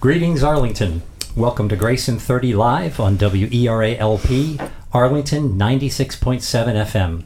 Greetings, 0.00 0.44
Arlington. 0.44 1.02
Welcome 1.34 1.68
to 1.70 1.74
Grace 1.74 2.08
in 2.08 2.20
30 2.20 2.54
Live 2.54 3.00
on 3.00 3.16
WERA 3.16 3.96
LP, 3.96 4.56
Arlington 4.92 5.58
96.7 5.58 6.40
FM. 6.40 7.24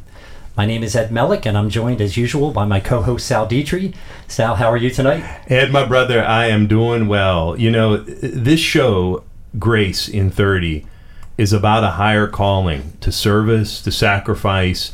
My 0.56 0.64
name 0.64 0.82
is 0.82 0.96
Ed 0.96 1.10
Mellick, 1.10 1.44
and 1.44 1.58
I'm 1.58 1.68
joined 1.68 2.00
as 2.00 2.16
usual 2.16 2.50
by 2.50 2.64
my 2.64 2.80
co 2.80 3.02
host 3.02 3.26
Sal 3.26 3.44
Dietrich. 3.44 3.94
Sal, 4.26 4.54
how 4.54 4.70
are 4.70 4.78
you 4.78 4.88
tonight? 4.88 5.22
Ed, 5.48 5.70
my 5.70 5.84
brother, 5.84 6.24
I 6.24 6.46
am 6.46 6.66
doing 6.66 7.08
well. 7.08 7.58
You 7.58 7.70
know, 7.70 7.98
this 7.98 8.60
show, 8.60 9.22
Grace 9.58 10.08
in 10.08 10.30
30, 10.30 10.86
is 11.36 11.52
about 11.52 11.84
a 11.84 11.90
higher 11.90 12.26
calling 12.26 12.96
to 13.02 13.12
service, 13.12 13.82
to 13.82 13.92
sacrifice, 13.92 14.92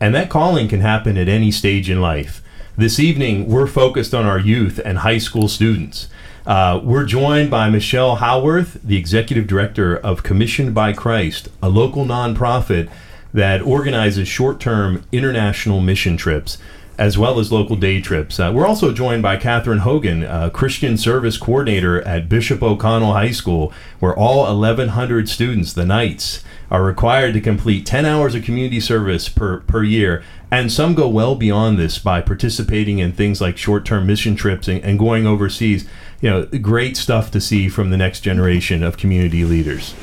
and 0.00 0.14
that 0.14 0.30
calling 0.30 0.66
can 0.66 0.80
happen 0.80 1.18
at 1.18 1.28
any 1.28 1.50
stage 1.50 1.90
in 1.90 2.00
life. 2.00 2.40
This 2.78 2.98
evening, 2.98 3.48
we're 3.48 3.66
focused 3.66 4.14
on 4.14 4.24
our 4.24 4.38
youth 4.38 4.80
and 4.82 5.00
high 5.00 5.18
school 5.18 5.48
students. 5.48 6.08
Uh, 6.48 6.80
we're 6.82 7.04
joined 7.04 7.50
by 7.50 7.68
Michelle 7.68 8.16
Howarth, 8.16 8.80
the 8.82 8.96
executive 8.96 9.46
director 9.46 9.94
of 9.94 10.22
Commissioned 10.22 10.74
by 10.74 10.94
Christ, 10.94 11.50
a 11.62 11.68
local 11.68 12.06
nonprofit 12.06 12.88
that 13.34 13.60
organizes 13.60 14.26
short 14.28 14.58
term 14.58 15.04
international 15.12 15.82
mission 15.82 16.16
trips 16.16 16.56
as 16.96 17.18
well 17.18 17.38
as 17.38 17.52
local 17.52 17.76
day 17.76 18.00
trips. 18.00 18.40
Uh, 18.40 18.50
we're 18.52 18.66
also 18.66 18.94
joined 18.94 19.22
by 19.22 19.36
Catherine 19.36 19.80
Hogan, 19.80 20.24
uh, 20.24 20.48
Christian 20.48 20.96
Service 20.96 21.36
Coordinator 21.36 22.00
at 22.02 22.30
Bishop 22.30 22.62
O'Connell 22.62 23.12
High 23.12 23.30
School, 23.30 23.70
where 24.00 24.16
all 24.16 24.42
1,100 24.44 25.28
students, 25.28 25.74
the 25.74 25.84
Knights, 25.84 26.42
are 26.70 26.82
required 26.82 27.34
to 27.34 27.40
complete 27.40 27.86
10 27.86 28.04
hours 28.04 28.34
of 28.34 28.44
community 28.44 28.80
service 28.80 29.28
per, 29.28 29.60
per 29.60 29.82
year. 29.82 30.22
And 30.50 30.72
some 30.72 30.94
go 30.94 31.08
well 31.08 31.34
beyond 31.34 31.78
this 31.78 31.98
by 31.98 32.20
participating 32.20 32.98
in 32.98 33.12
things 33.12 33.40
like 33.40 33.56
short 33.56 33.84
term 33.84 34.06
mission 34.06 34.36
trips 34.36 34.68
and, 34.68 34.82
and 34.84 34.98
going 34.98 35.26
overseas 35.26 35.86
you 36.20 36.28
know, 36.30 36.46
great 36.46 36.96
stuff 36.96 37.30
to 37.30 37.40
see 37.40 37.68
from 37.68 37.90
the 37.90 37.96
next 37.96 38.20
generation 38.20 38.82
of 38.82 38.96
community 38.96 39.44
leaders. 39.44 39.94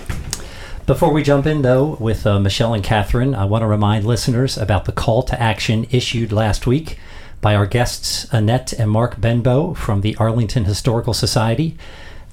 Before 0.86 1.12
we 1.12 1.24
jump 1.24 1.46
in, 1.48 1.63
though, 1.63 1.98
with 1.99 2.27
uh, 2.27 2.40
Michelle 2.40 2.74
and 2.74 2.84
Catherine, 2.84 3.34
I 3.34 3.46
want 3.46 3.63
to 3.63 3.68
remind 3.68 4.05
listeners 4.05 4.58
about 4.58 4.86
the 4.86 4.91
call 4.91 5.24
to 5.24 5.41
action 5.41 5.88
issued 5.90 6.32
last 6.32 6.68
week 6.68 6.99
by 7.41 7.55
our 7.55 7.66
guests 7.66 8.32
Annette 8.32 8.71
and 8.74 8.91
Mark 8.91 9.20
Benbow 9.20 9.74
from 9.74 10.02
the 10.02 10.16
Arlington 10.18 10.66
Historical 10.66 11.13
Society. 11.13 11.76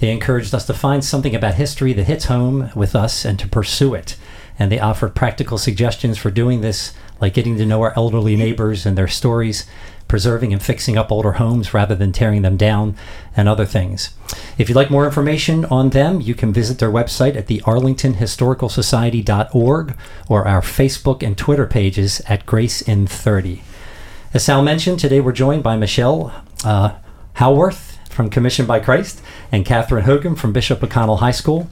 They 0.03 0.11
encouraged 0.11 0.53
us 0.53 0.67
to 0.67 0.75
find 0.75 1.03
something 1.05 1.33
about 1.33 1.55
history 1.55 1.93
that 1.93 2.09
hits 2.09 2.25
home 2.25 2.71
with 2.75 2.97
us 2.97 3.25
and 3.25 3.39
to 3.39 3.47
pursue 3.47 3.95
it. 3.95 4.17
And 4.59 4.73
they 4.73 4.81
offered 4.81 5.15
practical 5.15 5.59
suggestions 5.59 6.19
for 6.19 6.29
doing 6.29 6.61
this, 6.61 6.93
like 7.21 7.35
getting 7.35 7.57
to 7.59 7.65
know 7.65 7.83
our 7.83 7.93
elderly 7.95 8.35
neighbors 8.35 8.85
and 8.85 8.99
their 8.99 9.07
stories, 9.07 9.65
preserving 10.09 10.53
and 10.53 10.61
fixing 10.61 10.99
up 10.99 11.13
older 11.13 11.35
homes 11.35 11.73
rather 11.73 11.95
than 11.95 12.11
tearing 12.11 12.43
them 12.43 12.57
down, 12.57 12.97
and 13.37 13.49
other 13.49 13.65
things. 13.65 14.13
If 14.59 14.69
you'd 14.69 14.75
like 14.75 14.91
more 14.91 15.05
information 15.05 15.67
on 15.67 15.91
them, 15.91 16.21
you 16.21 16.35
can 16.35 16.53
visit 16.53 16.81
their 16.81 16.91
website 16.91 17.37
at 17.37 17.47
the 17.47 17.61
arlingtonhistoricalsociety.org 17.61 19.97
or 20.29 20.49
our 20.49 20.63
Facebook 20.63 21.23
and 21.23 21.39
Twitter 21.39 21.69
pages 21.69 22.21
at 22.27 22.45
Grace 22.45 22.83
in 22.83 23.07
30. 23.07 23.63
As 24.35 24.43
Sal 24.43 24.63
mentioned, 24.63 24.99
today 24.99 25.21
we're 25.21 25.31
joined 25.31 25.63
by 25.63 25.77
Michelle 25.77 26.35
uh, 26.65 26.97
Howarth 27.35 27.92
from 28.13 28.31
Commissioned 28.31 28.69
by 28.69 28.79
Christ 28.79 29.23
and 29.51 29.65
Catherine 29.65 30.05
Hogan 30.05 30.37
from 30.37 30.53
Bishop 30.53 30.83
O'Connell 30.83 31.17
High 31.19 31.33
School. 31.33 31.69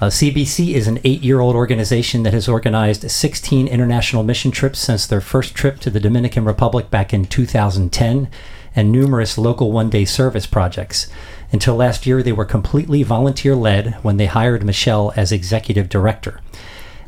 Uh, 0.00 0.06
CBC 0.06 0.74
is 0.74 0.86
an 0.86 0.98
eight 1.04 1.22
year 1.22 1.40
old 1.40 1.54
organization 1.54 2.24
that 2.24 2.32
has 2.32 2.48
organized 2.48 3.10
16 3.10 3.68
international 3.68 4.24
mission 4.24 4.50
trips 4.50 4.80
since 4.80 5.06
their 5.06 5.20
first 5.20 5.54
trip 5.54 5.78
to 5.80 5.90
the 5.90 6.00
Dominican 6.00 6.44
Republic 6.44 6.90
back 6.90 7.14
in 7.14 7.24
2010 7.24 8.28
and 8.76 8.90
numerous 8.90 9.38
local 9.38 9.70
one 9.70 9.88
day 9.88 10.04
service 10.04 10.46
projects. 10.46 11.08
Until 11.52 11.76
last 11.76 12.06
year, 12.06 12.22
they 12.22 12.32
were 12.32 12.44
completely 12.44 13.02
volunteer 13.04 13.54
led 13.54 13.94
when 14.02 14.16
they 14.16 14.26
hired 14.26 14.64
Michelle 14.64 15.12
as 15.16 15.30
executive 15.30 15.88
director. 15.88 16.40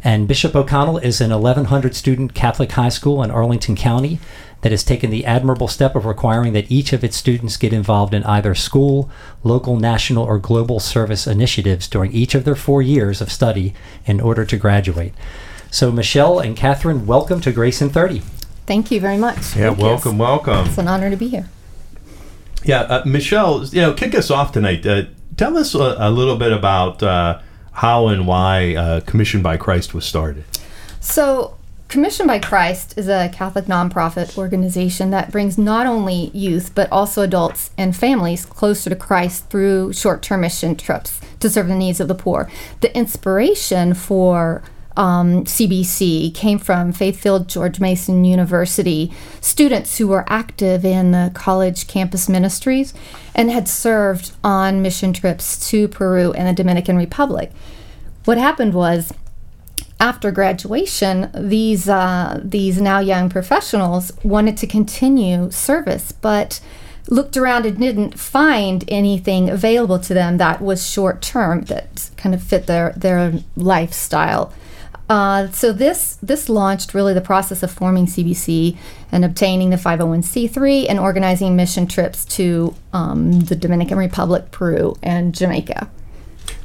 And 0.05 0.29
Bishop 0.29 0.55
O'Connell 0.55 0.99
is 0.99 1.21
an 1.21 1.31
1,100 1.31 1.97
student 1.97 2.35
Catholic 2.35 2.71
high 2.71 2.91
school 2.91 3.25
in 3.25 3.33
Arlington 3.33 3.75
County 3.75 4.21
that 4.67 4.73
has 4.73 4.83
taken 4.83 5.11
the 5.11 5.25
admirable 5.25 5.69
step 5.69 5.95
of 5.95 6.05
requiring 6.05 6.53
that 6.53 6.69
each 6.69 6.93
of 6.93 7.05
its 7.05 7.17
students 7.17 7.57
get 7.57 7.73
involved 7.73 8.13
in 8.13 8.25
either 8.25 8.53
school, 8.53 9.09
local, 9.45 9.77
national, 9.77 10.25
or 10.25 10.41
global 10.41 10.81
service 10.81 11.25
initiatives 11.29 11.87
during 11.87 12.11
each 12.11 12.35
of 12.35 12.45
their 12.45 12.57
four 12.57 12.83
years 12.83 13.21
of 13.21 13.31
study 13.31 13.73
in 14.07 14.21
order 14.21 14.45
to 14.45 14.57
graduate. 14.57 15.15
So, 15.71 15.93
Michelle 15.93 16.41
and 16.41 16.57
Catherine, 16.57 17.07
welcome 17.07 17.41
to 17.43 17.53
Grace 17.53 17.81
in 17.81 17.91
30. 17.91 18.23
Thank 18.67 18.91
you 18.91 18.99
very 18.99 19.19
much. 19.19 19.55
Yeah, 19.55 19.71
welcome, 19.71 20.19
welcome. 20.19 20.67
It's 20.67 20.79
an 20.79 20.89
honor 20.89 21.11
to 21.11 21.17
be 21.17 21.29
here. 21.29 21.49
Yeah, 22.65 22.81
uh, 22.81 23.03
Michelle, 23.07 23.65
you 23.67 23.83
know, 23.83 23.95
kick 23.95 24.17
us 24.17 24.33
off 24.33 24.51
tonight. 24.51 24.85
Uh, 24.85 25.05
tell 25.37 25.57
us 25.57 25.77
a, 25.77 25.95
a, 25.97 26.11
little 26.11 26.39
bit 26.39 26.51
about 26.51 27.05
uh, 27.05 27.41
how 27.71 28.09
and 28.09 28.27
why 28.27 28.75
uh, 28.75 29.01
Commissioned 29.03 29.45
by 29.45 29.59
Christ 29.59 29.95
was 29.95 30.05
started. 30.05 30.43
So, 30.99 31.56
Commissioned 31.89 32.27
by 32.27 32.41
Christ 32.41 32.99
is 32.99 33.09
a 33.09 33.31
Catholic 33.33 33.67
nonprofit 33.67 34.37
organization 34.37 35.11
that 35.11 35.31
brings 35.31 35.57
not 35.57 35.87
only 35.87 36.33
youth 36.35 36.73
but 36.75 36.91
also 36.91 37.23
adults 37.23 37.71
and 37.79 37.95
families 37.95 38.45
closer 38.45 38.91
to 38.91 38.97
Christ 38.97 39.49
through 39.51 39.93
short 39.93 40.21
term 40.21 40.41
mission 40.41 40.75
trips 40.75 41.21
to 41.39 41.49
serve 41.49 41.69
the 41.69 41.77
needs 41.77 42.01
of 42.01 42.09
the 42.09 42.15
poor. 42.15 42.51
The 42.81 42.95
inspiration 42.97 43.95
for 43.95 44.65
um, 44.97 45.45
CBC 45.45 46.35
came 46.35 46.59
from 46.59 46.91
Faith-filled 46.91 47.49
George 47.49 47.79
Mason 47.79 48.25
University 48.25 49.13
students 49.41 49.99
who 49.99 50.09
were 50.09 50.25
active 50.27 50.85
in 50.85 51.13
the 51.13 51.31
college 51.35 51.87
campus 51.87 52.29
ministries 52.29 52.95
and 53.33 53.49
had 53.49 53.69
served 53.69 54.33
on 54.43 54.83
mission 54.83 55.13
trips 55.13 55.71
to 55.71 55.87
Peru 55.87 56.33
and 56.33 56.49
the 56.49 56.53
Dominican 56.53 56.97
Republic. 56.97 57.53
What 58.25 58.39
happened 58.39 58.75
was 58.75 59.13
after 59.99 60.31
graduation, 60.31 61.31
these 61.35 61.89
uh, 61.89 62.41
these 62.45 62.81
now 62.81 62.99
young 62.99 63.29
professionals 63.31 64.13
wanted 64.23 64.57
to 64.59 64.67
continue 64.67 65.51
service, 65.51 66.13
but 66.13 66.61
looked 67.09 67.37
around 67.37 67.65
and 67.65 67.79
didn't 67.79 68.19
find 68.19 68.85
anything 68.89 69.49
available 69.49 69.99
to 69.99 70.13
them 70.13 70.39
that 70.39 70.61
was 70.61 70.87
short 70.89 71.23
term 71.23 71.63
that 71.63 72.11
kind 72.17 72.35
of 72.35 72.43
fit 72.43 72.67
their 72.67 72.93
their 72.97 73.35
lifestyle. 73.57 74.53
Uh, 75.09 75.49
so 75.53 75.73
this 75.73 76.19
this 76.23 76.49
launched 76.49 76.93
really 76.93 77.15
the 77.15 77.21
process 77.21 77.63
of 77.63 77.71
forming 77.71 78.07
CBC 78.07 78.77
and 79.13 79.25
obtaining 79.25 79.71
the 79.71 79.77
501c3 79.77 80.87
and 80.89 80.99
organizing 80.99 81.55
mission 81.55 81.87
trips 81.87 82.25
to 82.25 82.75
um, 82.93 83.41
the 83.41 83.55
Dominican 83.55 83.99
Republic, 83.99 84.51
Peru, 84.51 84.97
and 85.03 85.35
Jamaica. 85.35 85.89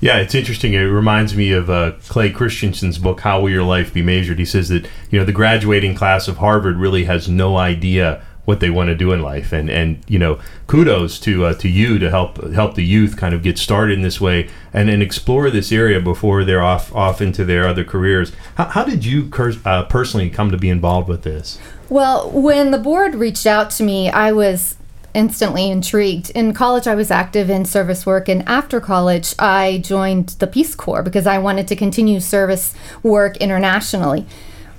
Yeah, 0.02 0.18
it's 0.18 0.34
interesting. 0.34 0.74
It 0.74 0.80
reminds 0.80 1.36
me 1.36 1.52
of 1.52 1.70
uh, 1.70 1.92
Clay 2.08 2.32
Christensen's 2.32 2.98
book, 2.98 3.20
How 3.22 3.40
Will 3.40 3.52
Your 3.52 3.64
Life 3.64 3.94
Be 3.94 4.02
Measured? 4.02 4.40
He 4.40 4.46
says 4.46 4.70
that 4.70 4.88
you 5.12 5.20
know 5.20 5.26
the 5.26 5.32
graduating 5.32 5.94
class 5.94 6.28
of 6.28 6.38
Harvard 6.38 6.78
really 6.78 7.04
has 7.04 7.30
no 7.30 7.58
idea 7.58 8.26
what 8.46 8.60
they 8.60 8.72
want 8.72 8.88
to 8.88 8.96
do 8.96 9.12
in 9.12 9.22
life, 9.22 9.54
and 9.54 9.70
and 9.70 10.04
you 10.08 10.18
know 10.18 10.40
kudos 10.66 11.20
to 11.20 11.46
uh, 11.46 11.54
to 11.54 11.70
you 11.70 12.00
to 12.00 12.10
help 12.10 12.44
help 12.52 12.74
the 12.74 12.84
youth 12.84 13.16
kind 13.16 13.36
of 13.36 13.44
get 13.44 13.60
started 13.60 13.94
in 13.94 14.02
this 14.02 14.20
way 14.20 14.50
and 14.74 14.90
and 14.90 15.04
explore 15.04 15.52
this 15.52 15.72
area 15.72 16.00
before 16.00 16.44
they're 16.44 16.64
off 16.64 16.94
off 16.96 17.22
into 17.22 17.46
their 17.46 17.68
other 17.68 17.84
careers. 17.84 18.32
How, 18.56 18.66
how 18.66 18.84
did 18.84 19.06
you 19.06 19.30
uh, 19.66 19.84
personally 19.84 20.32
come 20.32 20.50
to 20.50 20.58
be 20.58 20.70
involved 20.70 21.10
with 21.10 21.22
this? 21.22 21.60
Well, 21.90 22.32
when 22.32 22.72
the 22.72 22.80
board 22.80 23.14
reached 23.14 23.46
out 23.46 23.70
to 23.72 23.84
me, 23.84 24.10
I 24.10 24.32
was 24.32 24.78
instantly 25.14 25.70
intrigued. 25.70 26.30
In 26.32 26.54
college, 26.54 26.88
I 26.88 26.96
was 26.96 27.12
active 27.12 27.50
in 27.50 27.66
service 27.66 28.06
work, 28.06 28.30
and 28.30 28.48
after 28.48 28.80
college, 28.80 29.36
I 29.40 29.82
joined 29.84 30.30
the 30.40 30.48
Peace 30.48 30.76
Corps 30.76 31.04
because 31.04 31.28
I 31.28 31.38
wanted 31.38 31.68
to 31.70 31.76
continue 31.76 32.20
service 32.20 32.74
work 33.04 33.38
internationally. 33.38 34.26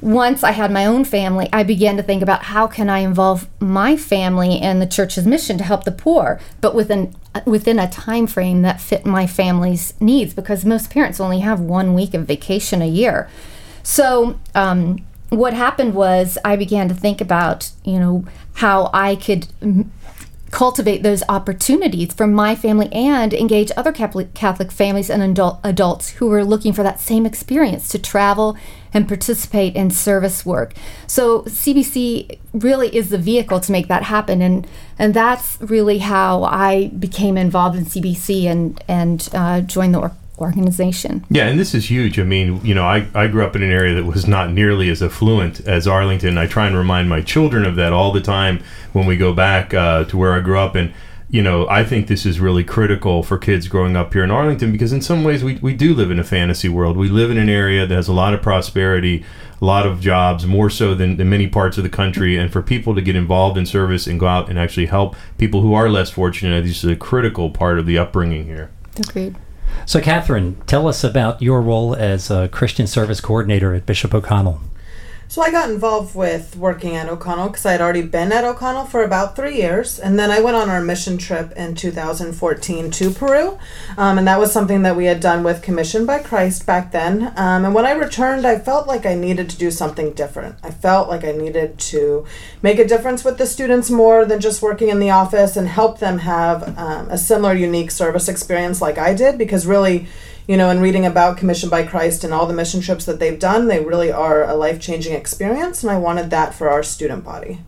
Once 0.01 0.43
I 0.43 0.51
had 0.51 0.73
my 0.73 0.85
own 0.85 1.05
family, 1.05 1.49
I 1.53 1.63
began 1.63 1.97
to 1.97 2.03
think 2.03 2.23
about 2.23 2.45
how 2.45 2.67
can 2.67 2.91
I 2.91 2.99
involve 2.99 3.49
my 3.61 3.97
family 3.97 4.61
in 4.61 4.81
the 4.81 4.87
church's 4.87 5.27
mission 5.27 5.59
to 5.59 5.65
help 5.65 5.85
the 5.85 5.93
poor, 5.93 6.41
but 6.61 6.75
within 6.75 7.15
within 7.47 7.79
a 7.79 7.89
time 7.89 8.27
frame 8.27 8.63
that 8.63 8.81
fit 8.81 9.07
my 9.07 9.27
family's 9.27 9.95
needs 10.01 10.35
because 10.35 10.65
most 10.65 10.91
parents 10.91 11.21
only 11.21 11.41
have 11.41 11.61
one 11.61 11.95
week 11.95 12.15
of 12.15 12.27
vacation 12.27 12.83
a 12.83 12.87
year. 12.87 13.29
So, 13.83 14.39
um, 14.55 15.05
what 15.31 15.55
happened 15.55 15.95
was 15.95 16.37
I 16.45 16.57
began 16.57 16.89
to 16.89 16.95
think 16.95 17.21
about, 17.21 17.71
you 17.85 17.99
know, 17.99 18.25
how 18.55 18.91
I 18.93 19.17
could 19.17 19.47
cultivate 20.53 21.03
those 21.03 21.23
opportunities 21.31 22.13
for 22.13 22.27
my 22.27 22.55
family 22.55 22.89
and 22.93 23.33
engage 23.33 23.73
other 23.75 23.91
Catholic 23.91 24.71
families 24.71 25.11
and 25.11 25.23
adult, 25.23 25.59
adults 25.65 26.11
who 26.11 26.31
are 26.31 26.45
looking 26.45 26.75
for 26.75 26.83
that 26.83 27.01
same 27.01 27.25
experience 27.27 27.89
to 27.89 27.99
travel 27.99 28.57
and 28.93 29.09
participate 29.09 29.75
in 29.75 29.91
service 29.91 30.45
work. 30.45 30.75
So 31.07 31.43
CBC 31.45 32.39
really 32.53 32.95
is 32.95 33.09
the 33.09 33.17
vehicle 33.17 33.61
to 33.61 33.73
make 33.73 33.89
that 33.89 34.05
happen, 34.05 34.43
and 34.43 34.67
and 34.99 35.15
that's 35.15 35.57
really 35.61 35.99
how 35.99 36.45
I 36.45 36.89
became 36.89 37.39
involved 37.39 37.77
in 37.77 37.87
CBC 37.87 38.45
and 38.45 38.85
and 38.87 39.29
uh, 39.33 39.63
joined 39.63 39.95
the 39.95 40.01
organization. 40.39 41.25
Yeah, 41.31 41.47
and 41.47 41.59
this 41.59 41.75
is 41.75 41.91
huge. 41.91 42.19
I 42.19 42.25
mean, 42.25 42.65
you 42.65 42.75
know, 42.75 42.85
I, 42.85 43.07
I 43.15 43.29
grew 43.29 43.45
up 43.45 43.55
in 43.55 43.63
an 43.63 43.71
area 43.71 43.95
that 43.95 44.05
was 44.05 44.27
not 44.27 44.51
nearly 44.51 44.91
as 44.91 45.03
affluent 45.03 45.61
as 45.61 45.87
Arlington. 45.87 46.39
I 46.39 46.47
try 46.47 46.67
and 46.67 46.77
remind 46.77 47.09
my 47.09 47.21
children 47.21 47.65
of 47.65 47.77
that 47.77 47.93
all 47.93 48.13
the 48.13 48.21
time 48.21 48.63
when 48.93 49.07
we 49.07 49.17
go 49.17 49.33
back 49.33 49.75
uh, 49.75 50.05
to 50.05 50.17
where 50.17 50.33
I 50.33 50.41
grew 50.41 50.59
up. 50.59 50.75
And 50.75 50.93
you 51.33 51.43
know, 51.43 51.67
I 51.67 51.83
think 51.83 52.09
this 52.09 52.27
is 52.27 52.41
really 52.41 52.63
critical 52.63 53.23
for 53.23 53.39
kids 53.39 53.67
growing 53.67 53.97
up 53.97 54.13
here 54.13 54.23
in 54.23 54.31
Arlington 54.31 54.71
because, 54.71 54.93
in 54.93 55.01
some 55.01 55.25
ways, 55.25 55.43
we, 55.43 55.57
we 55.57 55.73
do 55.73 55.95
live 55.95 56.11
in 56.11 56.19
a 56.19 56.25
fantasy 56.25 56.69
world. 56.69 56.99
We 56.99 57.09
live 57.09 57.31
in 57.31 57.39
an 57.39 57.49
area 57.49 57.87
that 57.87 57.95
has 57.95 58.07
a 58.07 58.13
lot 58.13 58.35
of 58.35 58.43
prosperity, 58.43 59.25
a 59.59 59.65
lot 59.65 59.87
of 59.87 59.99
jobs, 59.99 60.47
more 60.47 60.69
so 60.69 60.95
than, 60.95 61.17
than 61.17 61.31
many 61.31 61.49
parts 61.49 61.79
of 61.79 61.85
the 61.85 61.89
country. 61.89 62.37
And 62.37 62.53
for 62.53 62.61
people 62.61 62.95
to 62.95 63.01
get 63.01 63.17
involved 63.17 63.57
in 63.57 63.65
service 63.65 64.07
and 64.07 64.21
go 64.21 64.27
out 64.27 64.51
and 64.51 64.59
actually 64.59 64.87
help 64.87 65.17
people 65.39 65.63
who 65.63 65.73
are 65.73 65.89
less 65.89 66.11
fortunate, 66.11 66.65
this 66.65 66.85
is 66.85 66.91
a 66.91 66.97
critical 66.97 67.49
part 67.49 67.79
of 67.79 67.87
the 67.87 67.97
upbringing 67.97 68.45
here. 68.45 68.71
Agreed. 68.99 69.35
So, 69.87 70.01
Catherine, 70.01 70.57
tell 70.67 70.87
us 70.87 71.05
about 71.05 71.43
your 71.43 71.61
role 71.61 71.95
as 71.95 72.31
a 72.31 72.49
Christian 72.49 72.87
service 72.87 73.21
coordinator 73.21 73.75
at 73.75 73.87
Bishop 73.87 74.15
O'Connell. 74.15 74.61
So 75.33 75.41
I 75.41 75.51
got 75.51 75.71
involved 75.71 76.15
with 76.15 76.57
working 76.57 76.95
at 76.95 77.09
O'Connell 77.09 77.49
because 77.49 77.65
I 77.65 77.73
had 77.73 77.81
already 77.81 78.03
been 78.03 78.33
at 78.33 78.45
O'Connell 78.45 78.85
for 78.85 79.03
about 79.03 79.35
three 79.35 79.57
years, 79.57 79.99
and 79.99 80.19
then 80.19 80.31
I 80.31 80.41
went 80.41 80.59
on 80.59 80.69
our 80.69 80.83
mission 80.83 81.17
trip 81.17 81.53
in 81.53 81.75
2014 81.75 82.91
to 82.91 83.11
Peru, 83.11 83.59
um, 83.97 84.19
and 84.19 84.29
that 84.29 84.39
was 84.39 84.53
something 84.53 84.83
that 84.83 84.95
we 84.95 85.07
had 85.07 85.21
done 85.21 85.43
with 85.43 85.63
Commission 85.63 86.05
by 86.05 86.19
Christ 86.19 86.67
back 86.67 86.93
then. 86.93 87.33
Um, 87.35 87.65
and 87.65 87.75
when 87.75 87.87
I 87.87 87.93
returned, 87.93 88.47
I 88.47 88.59
felt 88.59 88.87
like 88.87 89.07
I 89.07 89.15
needed 89.15 89.49
to 89.49 89.57
do 89.57 89.71
something 89.71 90.13
different. 90.13 90.57
I 90.63 90.71
felt 90.71 91.09
like 91.09 91.25
I 91.25 91.33
needed 91.33 91.79
to 91.79 92.27
make 92.61 92.79
a 92.79 92.87
difference 92.87 93.25
with 93.25 93.39
the 93.39 93.47
students 93.47 93.89
more 93.89 94.27
than 94.27 94.39
just 94.39 94.61
working 94.61 94.91
in 94.91 94.99
the 94.99 95.13
office 95.13 95.57
and 95.57 95.67
help 95.67 95.99
them 95.99 96.19
have 96.19 96.77
um, 96.77 97.09
a 97.09 97.17
similar, 97.17 97.55
unique 97.55 97.91
service 97.91 98.29
experience 98.29 98.83
like 98.83 98.99
I 98.99 99.15
did, 99.15 99.39
because 99.39 99.67
really 99.67 100.09
you 100.47 100.57
know, 100.57 100.71
and 100.71 100.83
reading 100.83 101.07
about 101.07 101.37
Commission 101.37 101.69
by 101.69 101.85
Christ 101.85 102.25
and 102.25 102.35
all 102.35 102.47
the 102.47 102.55
mission 102.55 102.81
trips 102.81 103.05
that 103.05 103.19
they've 103.19 103.39
done, 103.39 103.69
they 103.69 103.81
really 103.81 104.11
are 104.11 104.45
a 104.45 104.55
life 104.55 104.81
changing 104.81 105.15
experience, 105.15 105.83
and 105.83 105.91
I 105.91 105.99
wanted 105.99 106.31
that 106.31 106.55
for 106.55 106.69
our 106.69 106.83
student 106.83 107.25
body. 107.25 107.61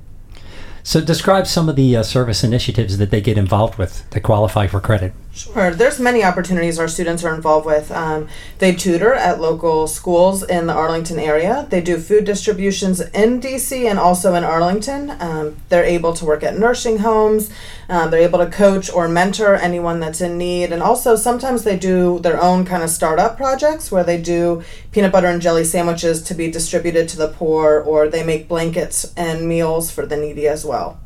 So, 0.83 1.01
describe 1.01 1.47
some 1.47 1.69
of 1.69 1.77
the 1.77 1.97
uh, 1.97 2.03
service 2.03 2.45
initiatives 2.45 2.99
that 2.99 3.11
they 3.11 3.21
get 3.21 3.39
involved 3.39 3.79
with 3.79 4.09
to 4.11 4.21
qualify 4.21 4.67
for 4.67 4.81
credit. 4.81 5.15
Sure. 5.35 5.73
There's 5.73 5.99
many 5.99 6.23
opportunities 6.23 6.79
our 6.79 6.87
students 6.87 7.25
are 7.25 7.35
involved 7.35 7.67
with. 7.67 7.91
Um, 7.91 8.29
they 8.61 8.73
tutor 8.73 9.15
at 9.15 9.41
local 9.41 9.89
schools 9.89 10.45
in 10.45 10.69
the 10.69 10.73
Arlington 10.73 11.19
area. 11.19 11.67
They 11.71 11.81
do 11.81 11.99
food 11.99 12.25
distributions 12.25 13.01
in 13.01 13.41
DC 13.41 13.85
and 13.91 13.99
also 13.99 14.37
in 14.37 14.45
Arlington. 14.45 15.11
Um, 15.21 15.57
they're 15.71 15.85
able 15.85 16.13
to 16.15 16.25
work 16.25 16.45
at 16.45 16.57
nursing 16.57 16.99
homes. 16.99 17.51
Um, 17.89 18.13
they're 18.13 18.21
able 18.21 18.39
to 18.39 18.47
coach 18.47 18.89
or 18.89 19.09
mentor 19.09 19.57
anyone 19.57 19.99
that's 19.99 20.21
in 20.21 20.39
need. 20.39 20.71
And 20.71 20.85
also, 20.85 21.17
sometimes 21.17 21.65
they 21.65 21.77
do 21.77 22.21
their 22.21 22.41
own 22.41 22.65
kind 22.65 22.85
of 22.85 22.91
startup 22.91 23.37
projects 23.37 23.91
where 23.91 24.05
they 24.05 24.23
do 24.23 24.63
peanut 24.93 25.11
butter 25.11 25.27
and 25.27 25.43
jelly 25.43 25.65
sandwiches 25.65 26.23
to 26.23 26.35
be 26.35 26.49
distributed 26.49 27.09
to 27.09 27.17
the 27.17 27.29
poor, 27.29 27.81
or 27.81 28.09
they 28.09 28.23
make 28.23 28.47
blankets 28.47 29.13
and 29.17 29.49
meals 29.49 29.91
for 29.91 30.07
the 30.07 30.17
needy 30.17 30.47
as 30.47 30.65
well. 30.65 31.01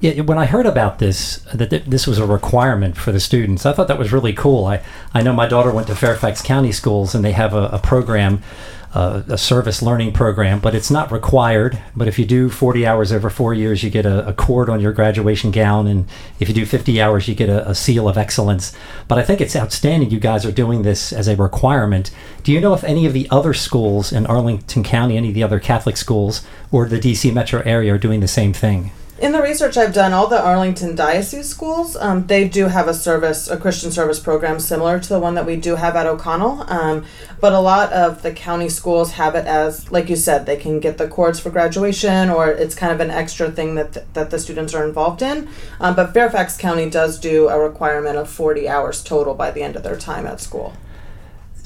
Yeah, 0.00 0.20
when 0.20 0.38
I 0.38 0.46
heard 0.46 0.66
about 0.66 1.00
this, 1.00 1.38
that 1.52 1.70
this 1.70 2.06
was 2.06 2.18
a 2.18 2.26
requirement 2.26 2.96
for 2.96 3.10
the 3.10 3.18
students, 3.18 3.66
I 3.66 3.72
thought 3.72 3.88
that 3.88 3.98
was 3.98 4.12
really 4.12 4.32
cool. 4.32 4.64
I, 4.66 4.80
I 5.12 5.22
know 5.22 5.32
my 5.32 5.48
daughter 5.48 5.72
went 5.72 5.88
to 5.88 5.96
Fairfax 5.96 6.40
County 6.40 6.70
schools 6.70 7.16
and 7.16 7.24
they 7.24 7.32
have 7.32 7.52
a, 7.52 7.64
a 7.72 7.78
program, 7.80 8.44
uh, 8.94 9.22
a 9.26 9.36
service 9.36 9.82
learning 9.82 10.12
program, 10.12 10.60
but 10.60 10.72
it's 10.72 10.88
not 10.88 11.10
required. 11.10 11.82
But 11.96 12.06
if 12.06 12.16
you 12.16 12.24
do 12.26 12.48
40 12.48 12.86
hours 12.86 13.10
over 13.10 13.28
four 13.28 13.54
years, 13.54 13.82
you 13.82 13.90
get 13.90 14.06
a, 14.06 14.28
a 14.28 14.32
cord 14.32 14.68
on 14.68 14.80
your 14.80 14.92
graduation 14.92 15.50
gown. 15.50 15.88
And 15.88 16.06
if 16.38 16.46
you 16.48 16.54
do 16.54 16.64
50 16.64 17.02
hours, 17.02 17.26
you 17.26 17.34
get 17.34 17.48
a, 17.48 17.68
a 17.68 17.74
seal 17.74 18.08
of 18.08 18.16
excellence. 18.16 18.72
But 19.08 19.18
I 19.18 19.24
think 19.24 19.40
it's 19.40 19.56
outstanding 19.56 20.10
you 20.10 20.20
guys 20.20 20.46
are 20.46 20.52
doing 20.52 20.82
this 20.82 21.12
as 21.12 21.26
a 21.26 21.34
requirement. 21.34 22.12
Do 22.44 22.52
you 22.52 22.60
know 22.60 22.72
if 22.72 22.84
any 22.84 23.04
of 23.04 23.14
the 23.14 23.26
other 23.32 23.52
schools 23.52 24.12
in 24.12 24.26
Arlington 24.26 24.84
County, 24.84 25.16
any 25.16 25.30
of 25.30 25.34
the 25.34 25.42
other 25.42 25.58
Catholic 25.58 25.96
schools 25.96 26.46
or 26.70 26.86
the 26.86 27.00
DC 27.00 27.34
metro 27.34 27.62
area 27.62 27.94
are 27.94 27.98
doing 27.98 28.20
the 28.20 28.28
same 28.28 28.52
thing? 28.52 28.92
In 29.20 29.32
the 29.32 29.42
research 29.42 29.76
I've 29.76 29.92
done, 29.92 30.12
all 30.12 30.28
the 30.28 30.40
Arlington 30.40 30.94
Diocese 30.94 31.48
schools, 31.48 31.96
um, 31.96 32.28
they 32.28 32.46
do 32.46 32.68
have 32.68 32.86
a 32.86 32.94
service, 32.94 33.48
a 33.50 33.56
Christian 33.56 33.90
service 33.90 34.20
program 34.20 34.60
similar 34.60 35.00
to 35.00 35.08
the 35.08 35.18
one 35.18 35.34
that 35.34 35.44
we 35.44 35.56
do 35.56 35.74
have 35.74 35.96
at 35.96 36.06
O'Connell. 36.06 36.64
Um, 36.68 37.04
but 37.40 37.52
a 37.52 37.58
lot 37.58 37.92
of 37.92 38.22
the 38.22 38.30
county 38.30 38.68
schools 38.68 39.14
have 39.14 39.34
it 39.34 39.44
as, 39.44 39.90
like 39.90 40.08
you 40.08 40.14
said, 40.14 40.46
they 40.46 40.56
can 40.56 40.78
get 40.78 40.98
the 40.98 41.08
cords 41.08 41.40
for 41.40 41.50
graduation, 41.50 42.30
or 42.30 42.48
it's 42.48 42.76
kind 42.76 42.92
of 42.92 43.00
an 43.00 43.10
extra 43.10 43.50
thing 43.50 43.74
that 43.74 43.94
th- 43.94 44.06
that 44.12 44.30
the 44.30 44.38
students 44.38 44.72
are 44.72 44.86
involved 44.86 45.20
in. 45.20 45.48
Um, 45.80 45.96
but 45.96 46.14
Fairfax 46.14 46.56
County 46.56 46.88
does 46.88 47.18
do 47.18 47.48
a 47.48 47.58
requirement 47.58 48.18
of 48.18 48.30
40 48.30 48.68
hours 48.68 49.02
total 49.02 49.34
by 49.34 49.50
the 49.50 49.62
end 49.62 49.74
of 49.74 49.82
their 49.82 49.96
time 49.96 50.28
at 50.28 50.40
school. 50.40 50.74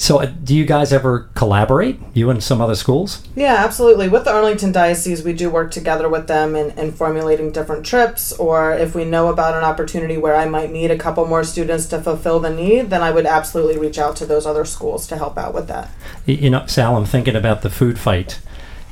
So, 0.03 0.21
uh, 0.21 0.27
do 0.27 0.53
you 0.57 0.65
guys 0.65 0.93
ever 0.93 1.29
collaborate, 1.37 2.01
you 2.13 2.29
and 2.29 2.43
some 2.43 2.61
other 2.61 2.75
schools? 2.75 3.23
Yeah, 3.37 3.55
absolutely. 3.59 4.09
With 4.09 4.25
the 4.25 4.33
Arlington 4.33 4.73
Diocese, 4.73 5.23
we 5.23 5.33
do 5.33 5.49
work 5.49 5.71
together 5.71 6.09
with 6.09 6.27
them 6.27 6.57
in, 6.57 6.77
in 6.77 6.91
formulating 6.91 7.53
different 7.53 7.87
trips, 7.87 8.33
or 8.33 8.73
if 8.73 8.97
we 8.97 9.05
know 9.05 9.29
about 9.29 9.55
an 9.55 9.63
opportunity 9.63 10.17
where 10.17 10.35
I 10.35 10.47
might 10.47 10.73
need 10.73 10.91
a 10.91 10.99
couple 10.99 11.25
more 11.27 11.45
students 11.45 11.87
to 11.87 12.03
fulfill 12.03 12.41
the 12.41 12.51
need, 12.51 12.91
then 12.91 13.01
I 13.01 13.13
would 13.13 13.27
absolutely 13.27 13.79
reach 13.79 13.97
out 13.97 14.17
to 14.17 14.27
those 14.27 14.45
other 14.45 14.65
schools 14.65 15.07
to 15.07 15.17
help 15.17 15.39
out 15.39 15.55
with 15.55 15.69
that. 15.69 15.89
You 16.27 16.51
know, 16.51 16.67
Sal, 16.67 16.97
I'm 16.97 17.05
thinking 17.05 17.37
about 17.37 17.63
the 17.63 17.71
food 17.71 17.97
fight 17.97 18.41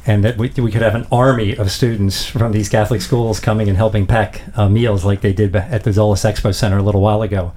and 0.07 0.23
that 0.23 0.39
we, 0.39 0.53
we 0.59 0.71
could 0.71 0.83
have 0.83 0.95
an 0.95 1.09
army 1.11 1.57
of 1.57 1.73
students 1.73 2.25
from 2.25 2.53
these 2.53 2.69
Catholic 2.69 3.03
schools 3.03 3.41
coming 3.41 3.69
and 3.69 3.77
helping 3.77 4.07
pack 4.07 4.43
uh, 4.57 4.69
meals 4.69 5.05
like 5.05 5.23
they 5.23 5.33
did 5.33 5.57
at 5.57 5.83
the 5.83 5.93
Dulles 5.93 6.23
Expo 6.23 6.55
Center 6.55 6.79
a 6.79 6.83
little 6.85 7.01
while 7.01 7.23
ago. 7.23 7.53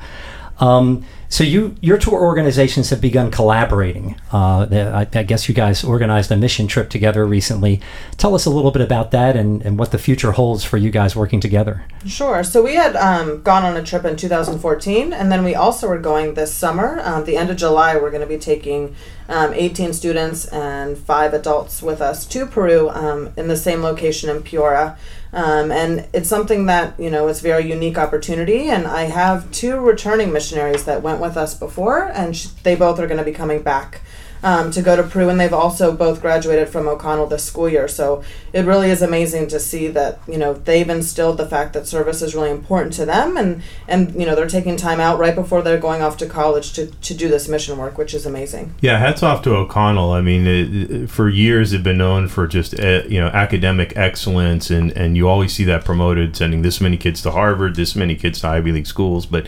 Um, 0.60 1.06
so 1.30 1.44
you, 1.44 1.76
your 1.82 1.98
tour 1.98 2.22
organizations 2.22 2.92
have 2.92 3.02
begun 3.02 3.32
collaborating. 3.32 4.16
Uh, 4.32 4.68
I, 4.72 5.08
I, 5.12 5.24
guess 5.24 5.50
you 5.50 5.56
guys 5.56 5.84
organized 5.84 6.32
a 6.32 6.38
mission 6.38 6.68
trip 6.68 6.92
together 6.92 7.26
recently. 7.26 7.82
Tell 8.18 8.36
us 8.36 8.46
a 8.46 8.52
little 8.52 8.70
bit 8.70 8.84
about 8.84 9.10
that 9.12 9.36
and, 9.36 9.64
and 9.64 9.80
what 9.80 9.90
the 9.92 9.98
future 9.98 10.34
holds 10.34 10.64
for 10.64 10.78
you 10.78 10.92
guys 10.92 11.16
working 11.16 11.40
together. 11.40 11.86
Sure. 12.06 12.44
So 12.44 12.62
we 12.62 12.76
had 12.76 12.96
um, 12.96 13.42
gone 13.42 13.64
on 13.66 13.76
a 13.76 13.84
trip 13.84 14.06
in 14.06 14.16
2014, 14.16 15.12
and 15.12 15.32
then 15.32 15.44
we 15.44 15.56
also 15.56 15.88
were 15.88 15.98
going 15.98 16.36
this 16.36 16.54
summer. 16.54 17.02
Um, 17.04 17.26
the 17.26 17.36
end 17.36 17.50
of 17.50 17.58
July, 17.58 17.96
we're 17.96 18.12
going 18.12 18.22
to 18.22 18.28
be 18.28 18.38
taking 18.38 18.96
um, 19.28 19.54
18 19.56 19.94
students 19.94 20.46
and 20.46 20.96
five 20.96 21.34
adults 21.34 21.82
with 21.82 22.00
us 22.00 22.28
to 22.28 22.46
Peru 22.46 22.90
um, 22.90 23.34
in 23.36 23.48
the 23.48 23.58
same 23.58 23.82
location 23.82 24.30
in 24.30 24.44
Piura. 24.44 24.98
Um, 25.33 25.71
and 25.71 26.07
it's 26.13 26.30
something 26.30 26.68
that, 26.68 27.00
you 27.00 27.09
know, 27.09 27.27
it's 27.27 27.39
a 27.39 27.44
very 27.44 27.68
unique 27.68 27.97
opportunity. 27.97 28.69
And 28.69 28.85
I 28.85 29.03
have 29.03 29.51
two 29.51 29.80
returning 29.80 30.31
missionaries 30.31 30.85
that 30.85 31.01
went 31.01 31.19
with 31.19 31.35
us 31.35 31.56
before, 31.56 32.03
and 32.13 32.38
sh- 32.38 32.47
they 32.62 32.75
both 32.75 33.00
are 33.00 33.07
going 33.07 33.18
to 33.18 33.24
be 33.24 33.31
coming 33.33 33.63
back 33.63 34.01
um, 34.44 34.72
to 34.72 34.81
go 34.81 34.95
to 34.95 35.04
Peru, 35.04 35.30
and 35.30 35.40
they've 35.40 35.54
also 35.54 35.95
both 35.95 36.22
graduated 36.22 36.69
from 36.69 36.88
O'Connell 36.88 37.28
this 37.28 37.44
school 37.44 37.69
year. 37.69 37.88
So 37.88 38.24
it 38.51 38.66
really 38.66 38.92
is 38.92 39.01
amazing 39.01 39.48
to 39.48 39.60
see 39.60 39.88
that 39.88 40.19
you 40.28 40.38
know 40.38 40.54
they've 40.54 40.90
instilled 40.90 41.38
the 41.38 41.48
fact 41.48 41.74
that 41.74 41.88
service 41.88 42.22
is 42.22 42.36
really 42.36 42.51
important 42.51 42.94
to 42.94 43.06
them, 43.06 43.38
and 43.38 43.63
and 43.88 44.13
you 44.13 44.25
know 44.25 44.36
they're 44.36 44.48
taking 44.48 44.75
time 44.75 45.00
out 45.00 45.18
right 45.18 45.34
before 45.34 45.62
they're 45.62 45.80
going 45.80 46.01
off 46.01 46.18
to 46.18 46.25
college 46.25 46.74
to, 46.74 46.88
to 46.88 47.13
do 47.13 47.30
this 47.30 47.48
mission 47.48 47.78
work, 47.78 47.98
which 47.98 48.13
is 48.13 48.25
amazing. 48.25 48.76
Yeah, 48.81 49.00
hats 49.00 49.23
off 49.23 49.42
to 49.44 49.56
O'Connell. 49.56 50.12
I 50.12 50.21
mean, 50.21 50.45
it, 50.45 51.09
for 51.09 51.30
years 51.30 51.71
they've 51.71 51.83
been 51.83 51.97
known 51.97 52.28
for 52.28 52.45
just 52.45 52.78
uh, 52.80 53.04
you 53.07 53.19
know 53.19 53.28
academic 53.28 53.95
excellence, 53.95 54.69
and 54.69 54.92
and 54.92 55.16
you 55.16 55.30
always 55.30 55.54
see 55.54 55.64
that 55.64 55.85
promoted, 55.85 56.35
sending 56.35 56.62
this 56.62 56.81
many 56.81 56.97
kids 56.97 57.21
to 57.21 57.31
Harvard, 57.31 57.76
this 57.76 57.95
many 57.95 58.16
kids 58.16 58.42
to 58.42 58.47
Ivy 58.47 58.73
League 58.73 58.88
schools, 58.88 59.26
but 59.26 59.47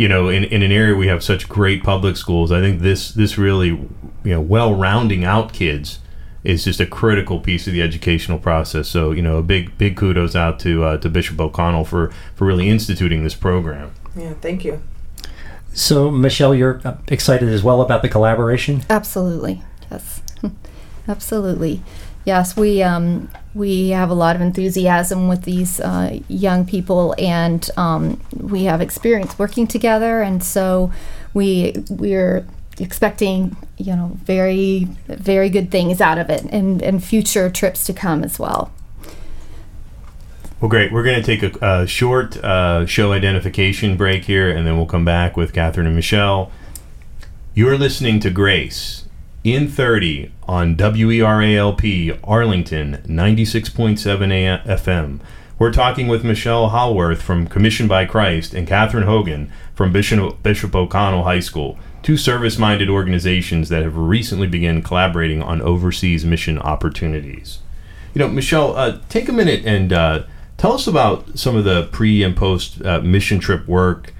you 0.00 0.08
know, 0.08 0.30
in, 0.30 0.44
in 0.44 0.62
an 0.62 0.72
area 0.72 0.94
we 0.94 1.08
have 1.08 1.22
such 1.22 1.46
great 1.46 1.84
public 1.84 2.16
schools, 2.16 2.50
I 2.50 2.60
think 2.60 2.80
this 2.80 3.12
this 3.12 3.36
really, 3.36 3.68
you 3.68 3.90
know, 4.24 4.40
well 4.40 4.74
rounding 4.74 5.26
out 5.26 5.52
kids 5.52 5.98
is 6.42 6.64
just 6.64 6.80
a 6.80 6.86
critical 6.86 7.38
piece 7.38 7.66
of 7.66 7.74
the 7.74 7.82
educational 7.82 8.38
process. 8.38 8.88
So, 8.88 9.12
you 9.12 9.20
know, 9.20 9.36
a 9.36 9.42
big 9.42 9.76
big 9.76 9.98
kudos 9.98 10.34
out 10.34 10.58
to 10.60 10.84
uh, 10.84 10.96
to 10.96 11.10
Bishop 11.10 11.38
O'Connell 11.38 11.84
for 11.84 12.10
for 12.34 12.46
really 12.46 12.70
instituting 12.70 13.24
this 13.24 13.34
program. 13.34 13.92
Yeah, 14.16 14.32
thank 14.40 14.64
you. 14.64 14.82
So, 15.74 16.10
Michelle, 16.10 16.54
you're 16.54 16.80
excited 17.08 17.50
as 17.50 17.62
well 17.62 17.82
about 17.82 18.00
the 18.00 18.08
collaboration? 18.08 18.80
Absolutely. 18.88 19.60
Yes. 19.90 20.22
Absolutely. 21.08 21.82
Yes, 22.24 22.56
we 22.56 22.82
um, 22.82 23.28
we 23.54 23.88
have 23.88 24.10
a 24.10 24.14
lot 24.14 24.36
of 24.36 24.42
enthusiasm 24.42 25.28
with 25.28 25.42
these 25.42 25.80
uh, 25.80 26.20
young 26.28 26.64
people, 26.64 27.14
and 27.18 27.68
um, 27.76 28.20
we 28.36 28.64
have 28.64 28.80
experience 28.80 29.38
working 29.38 29.66
together, 29.66 30.22
and 30.22 30.42
so 30.42 30.92
we 31.34 31.74
we're 31.90 32.46
expecting 32.78 33.56
you 33.76 33.94
know 33.94 34.12
very 34.24 34.84
very 35.06 35.50
good 35.50 35.70
things 35.70 36.00
out 36.00 36.18
of 36.18 36.30
it, 36.30 36.42
and 36.44 36.80
and 36.82 37.02
future 37.02 37.50
trips 37.50 37.84
to 37.86 37.92
come 37.92 38.22
as 38.22 38.38
well. 38.38 38.72
Well, 40.60 40.68
great. 40.68 40.92
We're 40.92 41.02
going 41.02 41.20
to 41.20 41.22
take 41.22 41.42
a, 41.42 41.82
a 41.82 41.86
short 41.86 42.36
uh, 42.36 42.84
show 42.84 43.12
identification 43.12 43.96
break 43.96 44.24
here, 44.24 44.50
and 44.50 44.66
then 44.66 44.76
we'll 44.76 44.86
come 44.86 45.06
back 45.06 45.36
with 45.36 45.52
Catherine 45.52 45.86
and 45.86 45.96
Michelle. 45.96 46.52
You're 47.54 47.78
listening 47.78 48.20
to 48.20 48.30
Grace 48.30 49.06
in 49.44 49.68
30 49.68 50.32
on 50.46 50.76
WERALP 50.76 52.18
Arlington 52.24 53.02
96.7 53.06 54.64
FM. 54.64 55.20
We're 55.58 55.72
talking 55.72 56.08
with 56.08 56.24
Michelle 56.24 56.68
Howarth 56.68 57.20
from 57.20 57.46
Commission 57.46 57.86
by 57.88 58.06
Christ 58.06 58.54
and 58.54 58.66
Catherine 58.66 59.06
Hogan 59.06 59.50
from 59.74 59.92
Bishop, 59.92 60.42
Bishop 60.42 60.74
O'Connell 60.74 61.24
High 61.24 61.40
School, 61.40 61.78
two 62.02 62.16
service 62.16 62.58
minded 62.58 62.88
organizations 62.88 63.68
that 63.68 63.82
have 63.82 63.96
recently 63.96 64.46
begun 64.46 64.82
collaborating 64.82 65.42
on 65.42 65.60
overseas 65.62 66.24
mission 66.24 66.58
opportunities. 66.58 67.58
You 68.14 68.20
know, 68.20 68.28
Michelle, 68.28 68.76
uh, 68.76 69.00
take 69.08 69.28
a 69.28 69.32
minute 69.32 69.64
and 69.64 69.92
uh, 69.92 70.22
Tell 70.60 70.74
us 70.74 70.86
about 70.86 71.38
some 71.38 71.56
of 71.56 71.64
the 71.64 71.84
pre 71.84 72.22
and 72.22 72.36
post 72.36 72.84
uh, 72.84 73.00
mission 73.00 73.40
trip 73.40 73.66
work. 73.66 74.12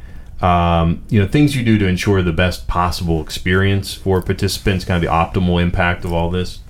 Um, 0.43 1.03
you 1.09 1.21
know, 1.21 1.29
things 1.29 1.55
you 1.55 1.63
do 1.63 1.79
to 1.79 1.87
ensure 1.87 2.23
the 2.23 2.33
best 2.33 2.67
possible 2.67 3.21
experience 3.21 3.93
for 3.93 4.23
participants, 4.23 4.85
kind 4.85 4.97
of 4.97 5.09
the 5.09 5.15
optimal 5.15 5.63
impact 5.63 6.05
of 6.05 6.13
all 6.13 6.31
this. 6.31 6.61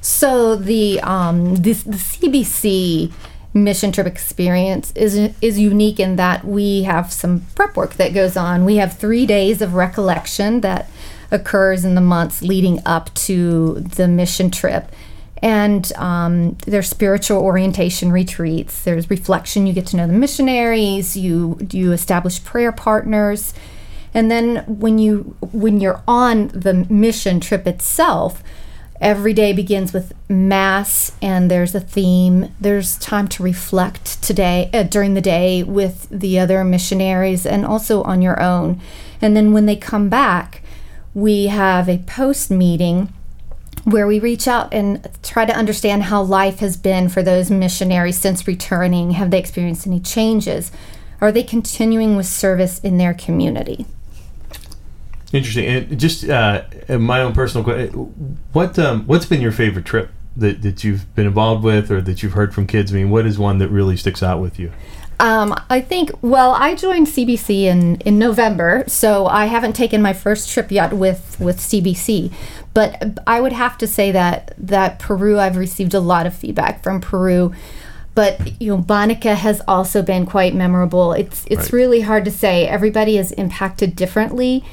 So 0.00 0.56
the 0.56 1.00
um, 1.00 1.56
this, 1.56 1.84
the 1.84 1.92
CBC 1.92 3.12
mission 3.54 3.92
trip 3.92 4.06
experience 4.06 4.92
is 4.96 5.14
is 5.40 5.58
unique 5.58 6.00
in 6.00 6.16
that 6.16 6.44
we 6.44 6.82
have 6.84 7.12
some 7.12 7.46
prep 7.54 7.76
work 7.76 7.94
that 7.94 8.12
goes 8.12 8.36
on. 8.36 8.64
We 8.64 8.76
have 8.76 8.96
three 8.96 9.26
days 9.26 9.62
of 9.62 9.74
recollection 9.74 10.62
that 10.62 10.90
occurs 11.30 11.84
in 11.84 11.94
the 11.94 12.00
months 12.00 12.42
leading 12.42 12.80
up 12.84 13.12
to 13.14 13.80
the 13.80 14.08
mission 14.08 14.50
trip. 14.50 14.90
And 15.42 15.92
um, 15.96 16.56
there's 16.66 16.88
spiritual 16.88 17.38
orientation 17.38 18.12
retreats. 18.12 18.84
There's 18.84 19.10
reflection. 19.10 19.66
You 19.66 19.72
get 19.72 19.86
to 19.88 19.96
know 19.96 20.06
the 20.06 20.12
missionaries. 20.12 21.16
You 21.16 21.58
you 21.70 21.92
establish 21.92 22.42
prayer 22.44 22.70
partners, 22.70 23.52
and 24.14 24.30
then 24.30 24.58
when 24.66 24.98
you 24.98 25.36
when 25.40 25.80
you're 25.80 26.02
on 26.06 26.48
the 26.48 26.86
mission 26.88 27.40
trip 27.40 27.66
itself, 27.66 28.42
every 29.02 29.32
day 29.32 29.52
begins 29.52 29.92
with 29.92 30.12
mass 30.28 31.10
and 31.20 31.50
there's 31.50 31.74
a 31.74 31.80
theme 31.80 32.54
there's 32.60 32.96
time 32.98 33.26
to 33.26 33.42
reflect 33.42 34.22
today 34.22 34.70
uh, 34.72 34.84
during 34.84 35.14
the 35.14 35.20
day 35.20 35.64
with 35.64 36.08
the 36.08 36.38
other 36.38 36.62
missionaries 36.62 37.44
and 37.44 37.66
also 37.66 38.04
on 38.04 38.22
your 38.22 38.40
own 38.40 38.80
and 39.20 39.36
then 39.36 39.52
when 39.52 39.66
they 39.66 39.74
come 39.74 40.08
back 40.08 40.62
we 41.14 41.48
have 41.48 41.88
a 41.88 41.98
post 41.98 42.48
meeting 42.48 43.12
where 43.84 44.06
we 44.06 44.18
reach 44.18 44.46
out 44.46 44.72
and 44.72 45.08
try 45.22 45.44
to 45.44 45.54
understand 45.54 46.04
how 46.04 46.22
life 46.22 46.60
has 46.60 46.76
been 46.76 47.08
for 47.08 47.22
those 47.22 47.50
missionaries 47.50 48.18
since 48.18 48.46
returning 48.46 49.12
have 49.12 49.30
they 49.30 49.38
experienced 49.38 49.86
any 49.86 50.00
changes 50.00 50.70
are 51.20 51.32
they 51.32 51.42
continuing 51.42 52.16
with 52.16 52.26
service 52.26 52.78
in 52.80 52.98
their 52.98 53.14
community 53.14 53.86
Interesting. 55.32 55.66
And 55.66 55.98
just 55.98 56.28
uh, 56.28 56.64
my 56.88 57.22
own 57.22 57.32
personal 57.32 57.64
question: 57.64 57.92
what 58.52 58.78
um, 58.78 59.06
what's 59.06 59.24
been 59.24 59.40
your 59.40 59.52
favorite 59.52 59.86
trip 59.86 60.10
that, 60.36 60.60
that 60.60 60.84
you've 60.84 61.12
been 61.14 61.26
involved 61.26 61.64
with, 61.64 61.90
or 61.90 62.02
that 62.02 62.22
you've 62.22 62.34
heard 62.34 62.54
from 62.54 62.66
kids? 62.66 62.92
I 62.92 62.96
mean, 62.96 63.08
what 63.08 63.26
is 63.26 63.38
one 63.38 63.56
that 63.58 63.68
really 63.68 63.96
sticks 63.96 64.22
out 64.22 64.40
with 64.40 64.58
you? 64.58 64.70
Um, 65.20 65.54
I 65.70 65.80
think, 65.80 66.10
well, 66.20 66.50
I 66.52 66.74
joined 66.74 67.06
CBC 67.06 67.62
in, 67.64 67.96
in 68.00 68.18
November, 68.18 68.82
so 68.88 69.26
I 69.26 69.46
haven't 69.46 69.74
taken 69.74 70.02
my 70.02 70.12
first 70.12 70.50
trip 70.50 70.72
yet 70.72 70.92
with, 70.92 71.36
with 71.38 71.58
CBC. 71.58 72.32
But 72.74 73.18
I 73.26 73.40
would 73.40 73.52
have 73.52 73.78
to 73.78 73.86
say 73.86 74.10
that, 74.12 74.52
that 74.58 74.98
Peru, 74.98 75.38
I've 75.38 75.56
received 75.56 75.94
a 75.94 76.00
lot 76.00 76.26
of 76.26 76.34
feedback 76.34 76.82
from 76.82 77.00
Peru. 77.00 77.52
But 78.14 78.60
you 78.60 78.76
know, 78.76 78.82
Bonica 78.82 79.34
has 79.34 79.62
also 79.66 80.02
been 80.02 80.26
quite 80.26 80.54
memorable. 80.54 81.12
It's 81.12 81.46
it's 81.46 81.64
Right. 81.64 81.72
really 81.72 82.00
hard 82.02 82.24
to 82.26 82.30
say. 82.30 82.66
Everybody 82.68 83.16
is 83.16 83.32
impacted 83.32 83.96
differently, 83.96 84.64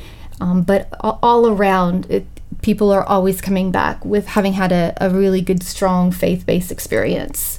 um, 0.41 0.63
but 0.63 0.89
all 1.01 1.48
around, 1.48 2.05
it, 2.10 2.25
people 2.62 2.91
are 2.91 3.03
always 3.03 3.39
coming 3.39 3.72
back 3.72 4.03
with 4.03 4.27
having 4.27 4.53
had 4.53 4.74
a, 4.74 4.93
a 4.98 5.10
really 5.10 5.39
good, 5.39 5.63
strong 5.63 6.12
faith 6.12 6.46
based 6.46 6.69
experience. 6.72 7.58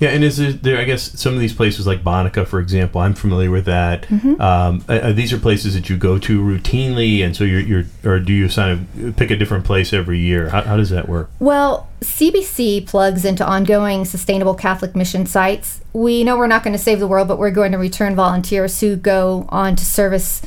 Yeah, 0.00 0.08
and 0.10 0.24
is 0.24 0.60
there? 0.62 0.78
I 0.78 0.84
guess 0.84 1.20
some 1.20 1.34
of 1.34 1.40
these 1.40 1.52
places, 1.52 1.86
like 1.86 2.02
Bonica, 2.02 2.46
for 2.46 2.58
example, 2.58 3.02
I'm 3.02 3.12
familiar 3.12 3.50
with 3.50 3.66
that. 3.66 4.10
Um, 4.40 4.82
uh, 4.88 4.92
uh, 4.92 5.12
these 5.12 5.32
are 5.34 5.38
places 5.38 5.74
that 5.74 5.90
you 5.90 5.98
go 5.98 6.18
to 6.18 6.40
routinely, 6.40 7.22
and 7.22 7.36
so 7.36 7.44
you're, 7.44 7.60
you're 7.60 7.84
or 8.04 8.18
do 8.18 8.32
you 8.32 8.48
kind 8.48 8.86
of 8.96 9.16
pick 9.16 9.30
a 9.30 9.36
different 9.36 9.66
place 9.66 9.92
every 9.92 10.18
year? 10.18 10.48
How, 10.48 10.62
how 10.62 10.76
does 10.78 10.88
that 10.88 11.06
work? 11.06 11.30
Well, 11.38 11.90
CBC 12.00 12.86
plugs 12.86 13.26
into 13.26 13.46
ongoing 13.46 14.06
sustainable 14.06 14.54
Catholic 14.54 14.96
mission 14.96 15.26
sites. 15.26 15.82
We 15.92 16.24
know 16.24 16.38
we're 16.38 16.46
not 16.46 16.64
going 16.64 16.72
to 16.72 16.82
save 16.82 16.98
the 16.98 17.06
world, 17.06 17.28
but 17.28 17.38
we're 17.38 17.50
going 17.50 17.72
to 17.72 17.78
return 17.78 18.16
volunteers 18.16 18.80
who 18.80 18.96
go 18.96 19.44
on 19.50 19.76
to 19.76 19.84
service 19.84 20.40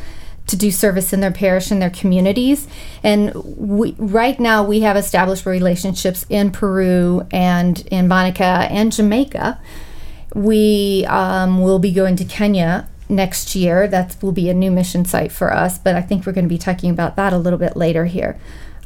to 0.48 0.56
do 0.56 0.72
service 0.72 1.14
in 1.14 1.22
their 1.22 1.32
parish 1.32 1.72
and 1.72 1.82
their 1.82 1.90
communities. 1.90 2.68
And 3.02 3.34
we, 3.34 3.96
right 3.98 4.40
now, 4.40 4.64
we 4.64 4.82
have 4.82 4.98
established 4.98 5.46
relationships 5.46 6.26
in 6.30 6.52
Peru 6.52 7.26
and 7.32 7.86
in 7.88 8.08
Bonica 8.10 8.70
and 8.70 8.92
Jamaica. 8.92 9.60
We 10.36 11.06
um, 11.08 11.62
will 11.62 11.80
be 11.80 11.92
going 11.92 12.16
to 12.18 12.26
Kenya 12.26 12.90
next 13.08 13.56
year. 13.56 13.88
That 13.88 14.18
will 14.22 14.32
be 14.32 14.50
a 14.50 14.54
new 14.54 14.72
mission 14.72 15.06
site 15.06 15.32
for 15.32 15.54
us, 15.54 15.78
but 15.78 15.96
I 15.96 16.02
think 16.02 16.26
we're 16.26 16.34
going 16.34 16.46
to 16.46 16.50
be 16.50 16.58
talking 16.58 16.90
about 16.90 17.16
that 17.16 17.34
a 17.34 17.38
little 17.38 17.60
bit 17.60 17.78
later 17.78 18.06
here. 18.06 18.40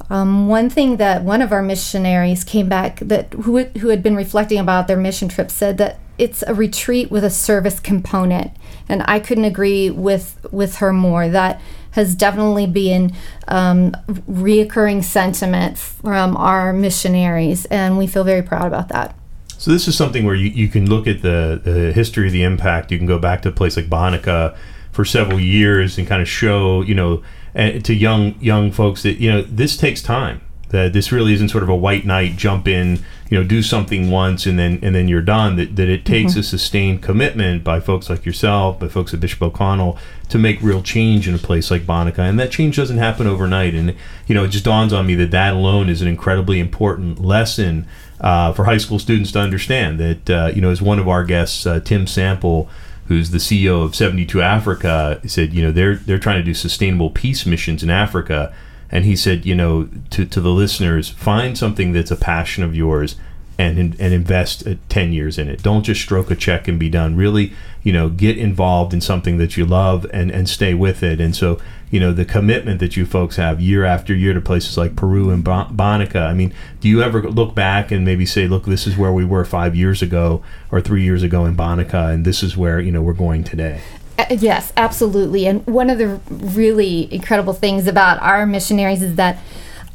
Um, 0.10 0.48
one 0.48 0.70
thing 0.70 0.98
that 0.98 1.24
one 1.24 1.42
of 1.42 1.52
our 1.52 1.62
missionaries 1.62 2.44
came 2.44 2.70
back 2.70 3.00
that 3.00 3.34
who, 3.34 3.64
who 3.66 3.90
had 3.90 4.02
been 4.02 4.16
reflecting 4.16 4.60
about 4.60 4.88
their 4.88 4.98
mission 4.98 5.28
trip 5.28 5.52
said 5.52 5.78
that 5.80 6.00
it's 6.18 6.44
a 6.48 6.54
retreat 6.54 7.12
with 7.12 7.24
a 7.24 7.30
service 7.30 7.80
component, 7.80 8.52
and 8.90 9.04
I 9.06 9.20
couldn't 9.20 9.46
agree 9.46 9.90
with 9.90 10.48
with 10.52 10.78
her 10.78 10.92
more. 10.92 11.30
That 11.30 11.62
has 11.92 12.16
definitely 12.16 12.68
been 12.68 13.14
um, 13.48 13.92
reoccurring 14.08 15.04
sentiment 15.04 15.78
from 15.78 16.36
our 16.38 16.74
missionaries, 16.74 17.66
and 17.66 17.98
we 17.98 18.08
feel 18.08 18.24
very 18.24 18.42
proud 18.42 18.66
about 18.66 18.88
that. 18.90 19.16
So 19.60 19.72
this 19.72 19.88
is 19.88 19.98
something 19.98 20.24
where 20.24 20.36
you, 20.36 20.50
you 20.50 20.68
can 20.68 20.88
look 20.88 21.08
at 21.08 21.22
the, 21.24 21.60
the 21.64 21.92
history 21.92 22.28
of 22.28 22.34
the 22.34 22.44
impact. 22.44 22.92
You 22.92 22.98
can 23.00 23.08
go 23.08 23.18
back 23.18 23.42
to 23.42 23.50
a 23.50 23.52
place 23.52 23.76
like 23.76 23.88
Bonica 23.88 24.56
for 24.92 25.04
several 25.04 25.40
years 25.40 25.98
and 25.98 26.08
kind 26.08 26.22
of 26.22 26.28
show, 26.28 26.82
you 26.82 26.94
know, 26.94 27.24
and 27.58 27.84
to 27.84 27.94
young 27.94 28.36
young 28.40 28.72
folks 28.72 29.04
that 29.04 29.16
you 29.16 29.30
know 29.30 29.42
this 29.42 29.76
takes 29.76 30.02
time. 30.02 30.42
That 30.70 30.92
this 30.92 31.14
really 31.14 31.34
isn't 31.34 31.48
sort 31.48 31.64
of 31.64 31.70
a 31.70 31.76
white 31.76 32.06
knight 32.06 32.36
jump 32.36 32.68
in, 32.68 33.00
you 33.30 33.38
know, 33.38 33.44
do 33.46 33.64
something 33.64 34.12
once 34.12 34.46
and 34.46 34.60
then 34.60 34.80
and 34.82 34.94
then 34.94 35.08
you're 35.08 35.22
done. 35.22 35.56
That 35.56 35.78
that 35.78 35.88
it 35.88 36.06
takes 36.06 36.36
a 36.36 36.44
sustained 36.44 37.02
commitment 37.02 37.64
by 37.64 37.80
folks 37.80 38.10
like 38.10 38.26
yourself, 38.26 38.78
by 38.78 38.90
folks 38.90 39.14
at 39.14 39.22
Bishop 39.22 39.42
O'Connell, 39.42 39.98
to 40.28 40.38
make 40.38 40.62
real 40.62 40.84
change 40.84 41.26
in 41.28 41.34
a 41.34 41.38
place 41.38 41.72
like 41.72 41.84
Bonica, 41.84 42.20
and 42.20 42.38
that 42.38 42.52
change 42.52 42.76
doesn't 42.76 42.98
happen 42.98 43.28
overnight. 43.28 43.76
And 43.76 43.96
you 44.28 44.36
know, 44.36 44.44
it 44.44 44.50
just 44.50 44.66
dawns 44.66 44.92
on 44.92 45.08
me 45.08 45.16
that 45.16 45.32
that 45.32 45.54
alone 45.54 45.88
is 45.90 46.02
an 46.02 46.08
incredibly 46.10 46.60
important 46.60 47.22
lesson 47.24 47.88
uh, 48.20 48.52
for 48.52 48.66
high 48.66 48.78
school 48.78 49.00
students 49.00 49.32
to 49.32 49.40
understand. 49.40 50.00
That 50.00 50.30
uh, 50.30 50.52
you 50.54 50.62
know, 50.62 50.70
as 50.70 50.82
one 50.82 51.00
of 51.00 51.08
our 51.08 51.24
guests, 51.24 51.66
uh, 51.66 51.80
Tim 51.80 52.08
Sample, 52.08 52.70
who's 53.08 53.32
the 53.32 53.38
CEO 53.38 53.84
of 53.84 53.96
72 53.96 54.42
Africa, 54.42 55.22
said, 55.26 55.54
you 55.54 55.62
know, 55.62 55.72
they're 55.72 55.96
they're 55.96 56.20
trying 56.20 56.40
to 56.40 56.44
do 56.44 56.54
sustainable 56.54 57.10
peace 57.10 57.46
missions 57.46 57.84
in 57.84 57.90
Africa, 57.90 58.54
and 58.92 59.06
he 59.06 59.16
said, 59.16 59.46
you 59.46 59.56
know, 59.56 59.90
to 60.12 60.26
to 60.26 60.42
the 60.42 60.52
listeners, 60.52 61.10
find 61.10 61.58
something 61.58 61.94
that's 61.94 62.12
a 62.12 62.16
passion 62.16 62.64
of 62.64 62.76
yours. 62.76 63.16
And, 63.60 63.80
and 63.80 64.14
invest 64.14 64.68
uh, 64.68 64.76
10 64.88 65.14
years 65.14 65.40
in 65.40 65.50
it. 65.50 65.64
Don't 65.64 65.82
just 65.82 66.00
stroke 66.00 66.30
a 66.30 66.36
check 66.36 66.68
and 66.68 66.80
be 66.80 66.92
done. 66.92 67.16
Really, 67.16 67.54
you 67.82 67.92
know, 67.92 68.08
get 68.08 68.38
involved 68.38 68.94
in 68.94 69.02
something 69.02 69.40
that 69.40 69.58
you 69.58 69.66
love 69.66 70.06
and, 70.14 70.30
and 70.30 70.48
stay 70.48 70.76
with 70.76 71.02
it. 71.02 71.20
And 71.20 71.36
so, 71.36 71.60
you 71.90 72.00
know, 72.00 72.12
the 72.12 72.26
commitment 72.26 72.80
that 72.80 72.98
you 72.98 73.06
folks 73.06 73.38
have 73.38 73.62
year 73.62 73.86
after 73.86 74.14
year 74.14 74.34
to 74.34 74.42
places 74.42 74.78
like 74.78 74.96
Peru 74.96 75.30
and 75.30 75.44
Bon- 75.44 75.76
Bonica. 75.76 76.22
I 76.28 76.34
mean, 76.34 76.54
do 76.82 76.90
you 76.90 77.02
ever 77.02 77.22
look 77.24 77.56
back 77.56 77.92
and 77.92 78.04
maybe 78.04 78.26
say, 78.26 78.48
look, 78.48 78.66
this 78.66 78.86
is 78.86 78.98
where 78.98 79.14
we 79.14 79.24
were 79.24 79.46
five 79.46 79.76
years 79.76 80.02
ago 80.02 80.44
or 80.72 80.82
three 80.82 81.04
years 81.04 81.24
ago 81.24 81.46
in 81.46 81.56
Bonica, 81.56 82.14
and 82.14 82.26
this 82.26 82.44
is 82.44 82.58
where, 82.58 82.80
you 82.80 82.92
know, 82.92 83.02
we're 83.02 83.14
going 83.14 83.44
today? 83.44 83.82
Uh, 84.20 84.26
Yes, 84.32 84.74
absolutely. 84.76 85.46
And 85.48 85.66
one 85.66 85.90
of 85.90 85.98
the 85.98 86.20
really 86.30 87.14
incredible 87.14 87.54
things 87.54 87.88
about 87.88 88.22
our 88.22 88.46
missionaries 88.46 89.02
is 89.02 89.16
that 89.16 89.40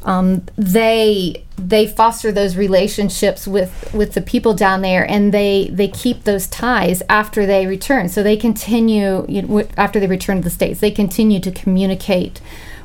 um, 0.03 0.43
they 0.57 1.45
they 1.57 1.87
foster 1.87 2.31
those 2.31 2.57
relationships 2.57 3.47
with 3.47 3.93
with 3.93 4.13
the 4.13 4.21
people 4.21 4.53
down 4.53 4.81
there, 4.81 5.09
and 5.09 5.33
they 5.33 5.69
they 5.71 5.87
keep 5.87 6.23
those 6.23 6.47
ties 6.47 7.01
after 7.09 7.45
they 7.45 7.65
return. 7.65 8.09
So 8.09 8.23
they 8.23 8.37
continue 8.37 9.25
you 9.29 9.43
know, 9.43 9.67
after 9.77 9.99
they 9.99 10.07
return 10.07 10.37
to 10.37 10.43
the 10.43 10.49
states. 10.49 10.79
They 10.79 10.91
continue 10.91 11.39
to 11.39 11.51
communicate 11.51 12.41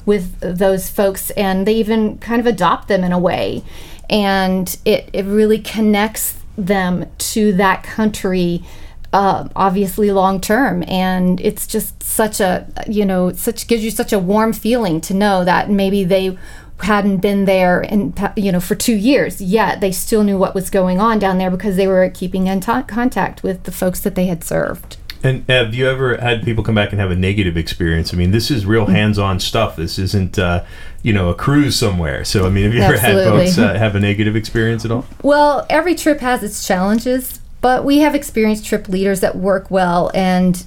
with 0.07 0.39
those 0.41 0.91
folks, 0.91 1.31
and 1.31 1.67
they 1.67 1.75
even 1.75 2.19
kind 2.19 2.41
of 2.41 2.47
adopt 2.47 2.89
them 2.89 3.03
in 3.05 3.13
a 3.13 3.19
way, 3.19 3.65
and 4.09 4.77
it 4.85 5.11
it 5.13 5.25
really 5.25 5.59
connects 5.59 6.39
them 6.57 7.07
to 7.19 7.53
that 7.55 7.83
country 7.83 8.65
uh, 9.13 9.49
obviously 9.57 10.11
long 10.11 10.41
term 10.41 10.85
and 10.87 11.41
it's 11.41 11.67
just 11.67 12.03
such 12.03 12.41
a 12.41 12.67
you 12.87 13.07
know 13.07 13.33
such 13.33 13.67
gives 13.67 13.83
you 13.83 13.91
such 13.91 14.13
a 14.13 14.19
warm 14.19 14.53
feeling 14.53 15.01
to 15.01 15.15
know 15.15 15.45
that 15.45 15.71
maybe 15.71 16.05
they 16.05 16.37
hadn't 16.81 17.19
been 17.19 17.45
there 17.45 17.81
in 17.83 18.15
you 18.37 18.53
know 18.53 18.61
for 18.61 18.75
two 18.75 18.95
years 18.95 19.41
yet 19.41 19.81
they 19.81 19.91
still 19.93 20.23
knew 20.23 20.39
what 20.39 20.55
was 20.55 20.71
going 20.71 21.01
on 21.01 21.19
down 21.19 21.39
there 21.39 21.51
because 21.51 21.77
they 21.77 21.87
were 21.89 22.09
keeping 22.09 22.47
in 22.47 22.61
to- 22.61 22.85
contact 22.87 23.43
with 23.43 23.65
the 23.65 23.73
folks 23.73 24.01
that 24.01 24.15
they 24.15 24.27
had 24.27 24.45
served 24.45 24.97
And 25.23 25.45
have 25.49 25.75
you 25.75 25.89
ever 25.89 26.17
had 26.19 26.45
people 26.45 26.63
come 26.63 26.77
back 26.77 26.93
and 26.93 27.01
have 27.01 27.11
a 27.11 27.17
negative 27.17 27.57
experience? 27.57 28.15
I 28.15 28.17
mean, 28.17 28.31
this 28.31 28.53
is 28.53 28.65
real 28.65 28.87
hands-on 28.87 29.41
stuff. 29.41 29.75
This 29.75 29.99
isn't, 29.99 30.39
uh, 30.39 30.65
you 31.03 31.13
know, 31.13 31.29
a 31.29 31.35
cruise 31.35 31.75
somewhere. 31.75 32.25
So, 32.25 32.47
I 32.47 32.51
mean, 32.51 32.65
have 32.67 32.75
you 32.75 32.81
ever 32.83 32.97
had 32.97 33.17
Absolutely. 33.17 33.47
folks 33.47 33.59
uh, 33.59 33.75
have 33.77 33.97
a 33.97 34.01
negative 34.01 34.37
experience 34.37 34.85
at 34.85 34.93
all? 34.93 35.05
Well, 35.25 35.67
every 35.69 35.97
trip 35.97 36.21
has 36.21 36.45
its 36.45 36.65
challenges, 36.65 37.41
but 37.61 37.85
we 37.85 37.99
have 37.99 38.15
experienced 38.15 38.65
trip 38.65 38.89
leaders 38.89 39.19
that 39.19 39.35
work 39.35 39.69
well 39.73 40.13
and 40.15 40.65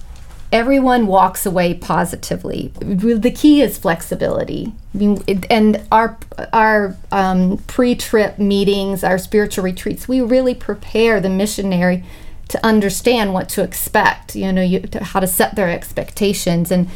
everyone 0.51 1.07
walks 1.07 1.45
away 1.45 1.73
positively. 1.73 2.71
The 2.75 3.31
key 3.31 3.61
is 3.61 3.77
flexibility. 3.77 4.73
I 4.93 4.97
mean, 4.97 5.23
and 5.49 5.85
our 5.91 6.17
our 6.53 6.95
um, 7.11 7.57
pre-trip 7.67 8.37
meetings, 8.37 9.03
our 9.03 9.17
spiritual 9.17 9.63
retreats, 9.63 10.07
we 10.07 10.21
really 10.21 10.53
prepare 10.53 11.19
the 11.19 11.29
missionary 11.29 12.03
to 12.49 12.65
understand 12.65 13.33
what 13.33 13.47
to 13.49 13.63
expect. 13.63 14.35
You 14.35 14.51
know, 14.51 14.61
you, 14.61 14.81
to, 14.81 15.03
how 15.03 15.21
to 15.21 15.27
set 15.27 15.55
their 15.55 15.69
expectations, 15.69 16.71
and 16.71 16.89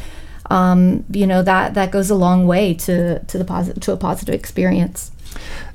um, 0.50 1.04
you 1.10 1.26
know 1.26 1.42
that 1.42 1.74
that 1.74 1.90
goes 1.90 2.10
a 2.10 2.14
long 2.14 2.46
way 2.46 2.74
to 2.74 3.20
to 3.20 3.38
the 3.38 3.44
positive 3.44 3.82
to 3.82 3.92
a 3.92 3.96
positive 3.96 4.34
experience. 4.34 5.10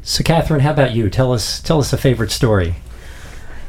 So, 0.03 0.23
Catherine, 0.23 0.61
how 0.61 0.71
about 0.71 0.93
you? 0.93 1.09
Tell 1.09 1.33
us 1.33 1.61
tell 1.61 1.79
us 1.79 1.93
a 1.93 1.97
favorite 1.97 2.31
story. 2.31 2.75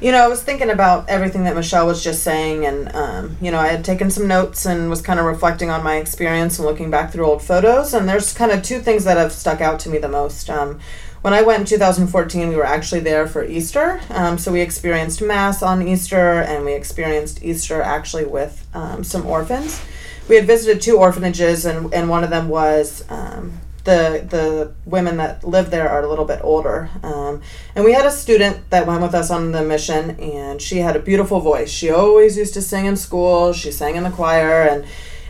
You 0.03 0.11
know, 0.11 0.25
I 0.25 0.27
was 0.27 0.43
thinking 0.43 0.69
about 0.69 1.09
everything 1.09 1.45
that 1.45 1.55
Michelle 1.55 1.87
was 1.87 2.03
just 2.03 2.25
saying, 2.25 2.67
and 2.67 2.93
um, 2.93 3.37
you 3.41 3.53
know, 3.53 3.61
I 3.61 3.69
had 3.69 3.85
taken 3.85 4.11
some 4.11 4.27
notes 4.27 4.67
and 4.67 4.91
was 4.91 5.01
kind 5.01 5.21
of 5.21 5.27
reflecting 5.27 5.71
on 5.71 5.85
my 5.85 5.99
experience 5.99 6.59
and 6.59 6.67
looking 6.67 6.91
back 6.91 7.13
through 7.13 7.25
old 7.25 7.41
photos. 7.41 7.95
And 7.95 8.09
there's 8.09 8.35
kind 8.35 8.51
of 8.51 8.65
two 8.65 8.81
things 8.81 9.05
that 9.05 9.17
have 9.17 9.31
stuck 9.31 9.61
out 9.61 9.79
to 9.79 9.91
me 9.91 9.99
the 9.99 10.09
most. 10.09 10.51
Um, 10.51 10.81
when 11.21 11.33
I 11.33 11.43
went 11.43 11.61
in 11.61 11.67
2014, 11.67 12.49
we 12.49 12.57
were 12.57 12.67
actually 12.67 13.03
there 13.03 13.29
for 13.29 13.45
Easter. 13.45 14.01
Um, 14.11 14.39
so 14.39 14.51
we 14.51 14.61
experienced 14.61 15.23
Mass 15.23 15.63
on 15.63 15.87
Easter, 15.87 16.41
and 16.41 16.65
we 16.65 16.73
experienced 16.73 17.45
Easter 17.45 17.81
actually 17.81 18.25
with 18.25 18.67
um, 18.75 19.05
some 19.05 19.25
orphans. 19.25 19.81
We 20.29 20.35
had 20.35 20.49
visited 20.49 20.83
two 20.83 20.99
orphanages, 20.99 21.65
and, 21.65 21.95
and 21.95 22.09
one 22.09 22.25
of 22.25 22.31
them 22.31 22.49
was 22.49 23.05
um, 23.09 23.53
the 23.85 24.25
the 24.29 24.73
women 24.85 25.17
that 25.17 25.45
live 25.45 25.71
there 25.71 25.89
are 25.89 26.03
a 26.03 26.09
little 26.09 26.25
bit 26.25 26.41
older. 26.43 26.91
Um, 27.03 27.43
and 27.75 27.85
we 27.85 27.93
had 27.93 28.07
a 28.07 28.11
student 28.11 28.71
that 28.71 28.87
went 28.87 29.03
with 29.03 29.15
us 29.15 29.31
on 29.31 29.53
the 29.53 29.65
mission, 29.65 30.11
and 30.21 30.61
she 30.61 30.79
had 30.79 30.97
a 30.97 31.01
beautiful 31.01 31.41
voice. 31.41 31.71
She 31.71 31.91
always 31.91 32.37
used 32.37 32.55
to 32.55 32.63
sing 32.63 32.87
in 32.87 32.97
school. 32.97 33.53
She 33.53 33.73
sang 33.73 33.97
in 33.97 34.05
the 34.05 34.11
choir, 34.11 34.63
and 34.63 34.85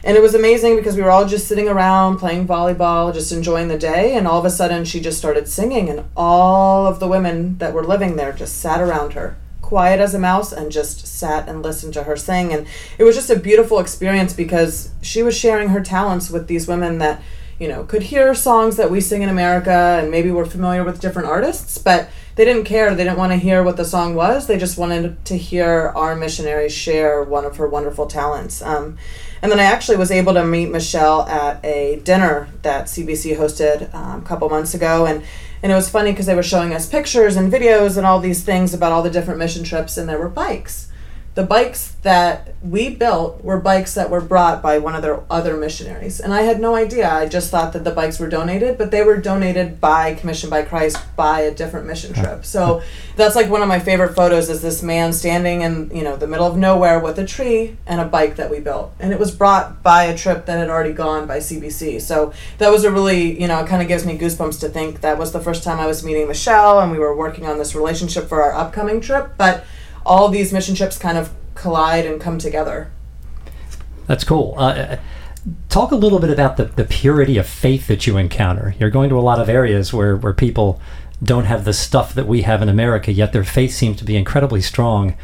and 0.04 0.16
it 0.16 0.20
was 0.20 0.34
amazing 0.34 0.76
because 0.76 0.96
we 0.96 1.02
were 1.02 1.10
all 1.10 1.26
just 1.26 1.46
sitting 1.46 1.68
around 1.68 2.18
playing 2.18 2.46
volleyball, 2.46 3.14
just 3.14 3.32
enjoying 3.32 3.68
the 3.68 3.78
day. 3.78 4.16
And 4.16 4.26
all 4.26 4.38
of 4.38 4.44
a 4.44 4.50
sudden, 4.50 4.84
she 4.84 5.00
just 5.00 5.18
started 5.18 5.48
singing, 5.48 5.88
and 5.88 6.04
all 6.16 6.86
of 6.86 7.00
the 7.00 7.08
women 7.08 7.58
that 7.58 7.72
were 7.72 7.84
living 7.84 8.16
there 8.16 8.32
just 8.32 8.60
sat 8.60 8.80
around 8.80 9.14
her 9.14 9.36
quiet 9.72 10.00
as 10.00 10.12
a 10.12 10.18
mouse 10.18 10.52
and 10.52 10.70
just 10.70 11.06
sat 11.06 11.48
and 11.48 11.62
listened 11.62 11.94
to 11.94 12.02
her 12.02 12.14
sing 12.14 12.52
and 12.52 12.66
it 12.98 13.04
was 13.04 13.16
just 13.16 13.30
a 13.30 13.38
beautiful 13.38 13.78
experience 13.78 14.34
because 14.34 14.90
she 15.00 15.22
was 15.22 15.34
sharing 15.34 15.70
her 15.70 15.80
talents 15.80 16.28
with 16.28 16.46
these 16.46 16.68
women 16.68 16.98
that 16.98 17.22
you 17.62 17.68
know, 17.68 17.84
could 17.84 18.02
hear 18.02 18.34
songs 18.34 18.76
that 18.76 18.90
we 18.90 19.00
sing 19.00 19.22
in 19.22 19.28
America 19.28 19.70
and 19.70 20.10
maybe 20.10 20.32
were 20.32 20.44
familiar 20.44 20.82
with 20.82 21.00
different 21.00 21.28
artists, 21.28 21.78
but 21.78 22.08
they 22.34 22.44
didn't 22.44 22.64
care. 22.64 22.92
They 22.92 23.04
didn't 23.04 23.18
want 23.18 23.30
to 23.30 23.38
hear 23.38 23.62
what 23.62 23.76
the 23.76 23.84
song 23.84 24.16
was. 24.16 24.48
They 24.48 24.58
just 24.58 24.76
wanted 24.76 25.24
to 25.26 25.38
hear 25.38 25.92
our 25.94 26.16
missionary 26.16 26.68
share 26.68 27.22
one 27.22 27.44
of 27.44 27.58
her 27.58 27.68
wonderful 27.68 28.06
talents. 28.06 28.62
Um, 28.62 28.98
and 29.42 29.52
then 29.52 29.60
I 29.60 29.62
actually 29.62 29.96
was 29.96 30.10
able 30.10 30.34
to 30.34 30.44
meet 30.44 30.72
Michelle 30.72 31.22
at 31.28 31.64
a 31.64 32.00
dinner 32.02 32.48
that 32.62 32.86
CBC 32.86 33.36
hosted 33.36 33.94
um, 33.94 34.22
a 34.22 34.24
couple 34.24 34.48
months 34.48 34.74
ago. 34.74 35.06
And, 35.06 35.22
and 35.62 35.70
it 35.70 35.74
was 35.76 35.88
funny 35.88 36.10
because 36.10 36.26
they 36.26 36.34
were 36.34 36.42
showing 36.42 36.74
us 36.74 36.88
pictures 36.88 37.36
and 37.36 37.52
videos 37.52 37.96
and 37.96 38.04
all 38.04 38.18
these 38.18 38.42
things 38.42 38.74
about 38.74 38.90
all 38.90 39.04
the 39.04 39.10
different 39.10 39.38
mission 39.38 39.62
trips, 39.62 39.96
and 39.96 40.08
there 40.08 40.18
were 40.18 40.28
bikes 40.28 40.88
the 41.34 41.42
bikes 41.42 41.92
that 42.02 42.54
we 42.62 42.90
built 42.90 43.42
were 43.42 43.58
bikes 43.58 43.94
that 43.94 44.10
were 44.10 44.20
brought 44.20 44.60
by 44.60 44.76
one 44.76 44.94
of 44.94 45.00
their 45.00 45.20
other 45.30 45.56
missionaries. 45.56 46.20
And 46.20 46.34
i 46.34 46.42
had 46.42 46.60
no 46.60 46.74
idea. 46.74 47.10
I 47.10 47.26
just 47.26 47.50
thought 47.50 47.72
that 47.72 47.84
the 47.84 47.90
bikes 47.90 48.18
were 48.18 48.28
donated 48.28 48.76
but 48.76 48.90
they 48.90 49.02
were 49.02 49.16
donated 49.16 49.80
by 49.80 50.14
commission 50.14 50.50
by 50.50 50.62
christ 50.62 50.98
by 51.16 51.40
a 51.40 51.54
different 51.54 51.86
mission 51.86 52.12
trip. 52.12 52.44
So 52.44 52.82
that's 53.16 53.34
like 53.34 53.48
one 53.48 53.62
of 53.62 53.68
my 53.68 53.78
favorite 53.78 54.14
photos 54.14 54.50
is 54.50 54.60
this 54.60 54.82
man 54.82 55.12
standing 55.12 55.62
in 55.62 55.90
you 55.94 56.02
know 56.02 56.16
the 56.16 56.26
middle 56.26 56.46
of 56.46 56.56
nowhere 56.56 57.00
with 57.00 57.18
a 57.18 57.26
tree 57.26 57.78
and 57.86 58.00
a 58.00 58.04
bike 58.04 58.36
that 58.36 58.50
we 58.50 58.60
built. 58.60 58.92
And 59.00 59.12
it 59.12 59.18
was 59.18 59.30
brought 59.30 59.82
by 59.82 60.04
a 60.04 60.16
trip 60.16 60.44
that 60.46 60.58
had 60.58 60.68
already 60.68 60.92
gone 60.92 61.26
by 61.26 61.38
cbc 61.38 62.00
so 62.00 62.32
that 62.58 62.70
was 62.70 62.84
a 62.84 62.90
really 62.90 63.40
you 63.40 63.48
know 63.48 63.60
it 63.60 63.66
kind 63.66 63.80
of 63.80 63.88
gives 63.88 64.04
me 64.04 64.18
goosebumps 64.18 64.60
to 64.60 64.68
think 64.68 65.00
that 65.00 65.18
was 65.18 65.32
the 65.32 65.40
first 65.40 65.64
time 65.64 65.80
i 65.80 65.86
was 65.86 66.04
meeting 66.04 66.28
michelle 66.28 66.80
and 66.80 66.92
we 66.92 66.98
were 66.98 67.16
working 67.16 67.46
on 67.46 67.58
this 67.58 67.74
relationship 67.74 68.28
for 68.28 68.42
our 68.42 68.52
upcoming 68.54 69.00
trip. 69.00 69.32
But 69.36 69.64
all 70.04 70.28
these 70.28 70.52
mission 70.52 70.74
trips 70.74 70.98
kind 70.98 71.18
of 71.18 71.32
collide 71.54 72.06
and 72.06 72.20
come 72.20 72.38
together. 72.38 72.90
That's 74.06 74.24
cool. 74.24 74.54
Uh, 74.58 74.96
talk 75.68 75.90
a 75.90 75.96
little 75.96 76.18
bit 76.18 76.30
about 76.30 76.56
the, 76.56 76.64
the 76.64 76.84
purity 76.84 77.38
of 77.38 77.46
faith 77.46 77.86
that 77.86 78.06
you 78.06 78.16
encounter. 78.16 78.74
You're 78.78 78.90
going 78.90 79.08
to 79.10 79.18
a 79.18 79.20
lot 79.20 79.40
of 79.40 79.48
areas 79.48 79.92
where, 79.92 80.16
where 80.16 80.32
people 80.32 80.80
don't 81.22 81.44
have 81.44 81.64
the 81.64 81.72
stuff 81.72 82.14
that 82.14 82.26
we 82.26 82.42
have 82.42 82.62
in 82.62 82.68
America, 82.68 83.12
yet 83.12 83.32
their 83.32 83.44
faith 83.44 83.72
seems 83.72 83.96
to 83.98 84.04
be 84.04 84.16
incredibly 84.16 84.60
strong. 84.60 85.14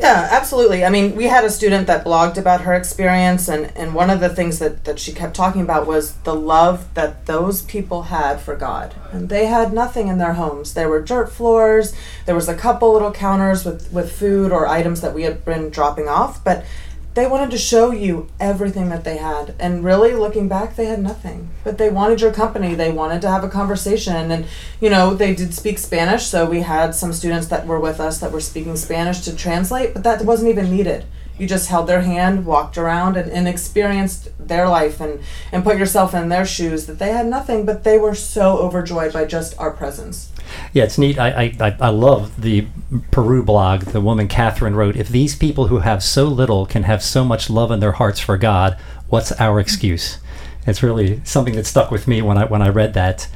Yeah, 0.00 0.28
absolutely. 0.30 0.82
I 0.82 0.88
mean, 0.88 1.14
we 1.14 1.24
had 1.24 1.44
a 1.44 1.50
student 1.50 1.86
that 1.86 2.06
blogged 2.06 2.38
about 2.38 2.62
her 2.62 2.72
experience, 2.72 3.48
and, 3.48 3.70
and 3.76 3.94
one 3.94 4.08
of 4.08 4.20
the 4.20 4.30
things 4.30 4.58
that, 4.58 4.84
that 4.84 4.98
she 4.98 5.12
kept 5.12 5.36
talking 5.36 5.60
about 5.60 5.86
was 5.86 6.14
the 6.22 6.34
love 6.34 6.92
that 6.94 7.26
those 7.26 7.60
people 7.60 8.04
had 8.04 8.40
for 8.40 8.56
God. 8.56 8.94
And 9.12 9.28
they 9.28 9.44
had 9.44 9.74
nothing 9.74 10.08
in 10.08 10.16
their 10.16 10.32
homes. 10.32 10.72
There 10.72 10.88
were 10.88 11.02
dirt 11.02 11.30
floors, 11.30 11.94
there 12.24 12.34
was 12.34 12.48
a 12.48 12.54
couple 12.54 12.94
little 12.94 13.12
counters 13.12 13.66
with, 13.66 13.92
with 13.92 14.10
food 14.10 14.52
or 14.52 14.66
items 14.66 15.02
that 15.02 15.14
we 15.14 15.24
had 15.24 15.44
been 15.44 15.68
dropping 15.68 16.08
off, 16.08 16.42
but 16.42 16.64
they 17.14 17.26
wanted 17.26 17.50
to 17.50 17.58
show 17.58 17.90
you 17.90 18.28
everything 18.38 18.88
that 18.90 19.04
they 19.04 19.16
had. 19.16 19.54
And 19.58 19.84
really 19.84 20.14
looking 20.14 20.48
back 20.48 20.76
they 20.76 20.86
had 20.86 21.02
nothing. 21.02 21.50
But 21.64 21.78
they 21.78 21.90
wanted 21.90 22.20
your 22.20 22.32
company. 22.32 22.74
They 22.74 22.92
wanted 22.92 23.20
to 23.22 23.28
have 23.28 23.44
a 23.44 23.48
conversation. 23.48 24.30
And 24.30 24.46
you 24.80 24.90
know 24.90 25.14
they 25.14 25.34
did 25.34 25.54
speak 25.54 25.78
spanish 25.78 26.26
so 26.26 26.48
we 26.48 26.60
had 26.60 26.94
some 26.94 27.12
students 27.12 27.48
that 27.48 27.66
were 27.66 27.78
with 27.78 28.00
us 28.00 28.18
that 28.18 28.32
were 28.32 28.40
speaking 28.40 28.76
spanish 28.76 29.20
to 29.20 29.36
translate 29.36 29.94
but 29.94 30.02
that 30.04 30.24
wasn't 30.24 30.48
even 30.48 30.70
needed 30.70 31.04
you 31.40 31.46
just 31.46 31.68
held 31.68 31.86
their 31.86 32.02
hand 32.02 32.44
walked 32.44 32.76
around 32.76 33.16
and, 33.16 33.30
and 33.30 33.48
experienced 33.48 34.28
their 34.38 34.68
life 34.68 35.00
and 35.00 35.20
and 35.52 35.64
put 35.64 35.78
yourself 35.78 36.14
in 36.14 36.28
their 36.28 36.46
shoes 36.46 36.86
that 36.86 36.98
they 36.98 37.12
had 37.12 37.26
nothing 37.26 37.64
but 37.64 37.84
they 37.84 37.98
were 37.98 38.14
so 38.14 38.58
overjoyed 38.58 39.12
by 39.12 39.24
just 39.24 39.58
our 39.58 39.70
presence 39.70 40.30
yeah, 40.72 40.84
it's 40.84 40.98
neat. 40.98 41.18
I, 41.18 41.52
I, 41.60 41.76
I 41.80 41.88
love 41.90 42.40
the 42.40 42.66
Peru 43.10 43.42
blog. 43.42 43.82
The 43.82 44.00
woman 44.00 44.28
Catherine 44.28 44.74
wrote, 44.74 44.96
If 44.96 45.08
these 45.08 45.36
people 45.36 45.68
who 45.68 45.78
have 45.78 46.02
so 46.02 46.24
little 46.24 46.66
can 46.66 46.84
have 46.84 47.02
so 47.02 47.24
much 47.24 47.50
love 47.50 47.70
in 47.70 47.80
their 47.80 47.92
hearts 47.92 48.20
for 48.20 48.36
God, 48.36 48.76
what's 49.08 49.32
our 49.32 49.60
excuse? 49.60 50.18
It's 50.66 50.82
really 50.82 51.20
something 51.24 51.54
that 51.56 51.66
stuck 51.66 51.90
with 51.90 52.06
me 52.06 52.22
when 52.22 52.36
I 52.36 52.44
when 52.44 52.62
I 52.62 52.68
read 52.68 52.94
that. 52.94 53.28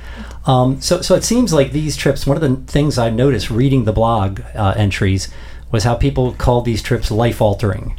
Um, 0.46 0.80
so 0.80 1.00
so 1.00 1.14
it 1.14 1.24
seems 1.24 1.52
like 1.52 1.72
these 1.72 1.96
trips. 1.96 2.26
One 2.26 2.36
of 2.36 2.42
the 2.42 2.70
things 2.70 2.98
I 2.98 3.10
noticed 3.10 3.50
reading 3.50 3.84
the 3.84 3.92
blog 3.92 4.40
uh, 4.54 4.74
entries 4.76 5.32
was 5.74 5.84
how 5.84 5.96
people 5.96 6.32
called 6.32 6.64
these 6.64 6.82
trips 6.82 7.10
life 7.10 7.42
altering. 7.42 7.98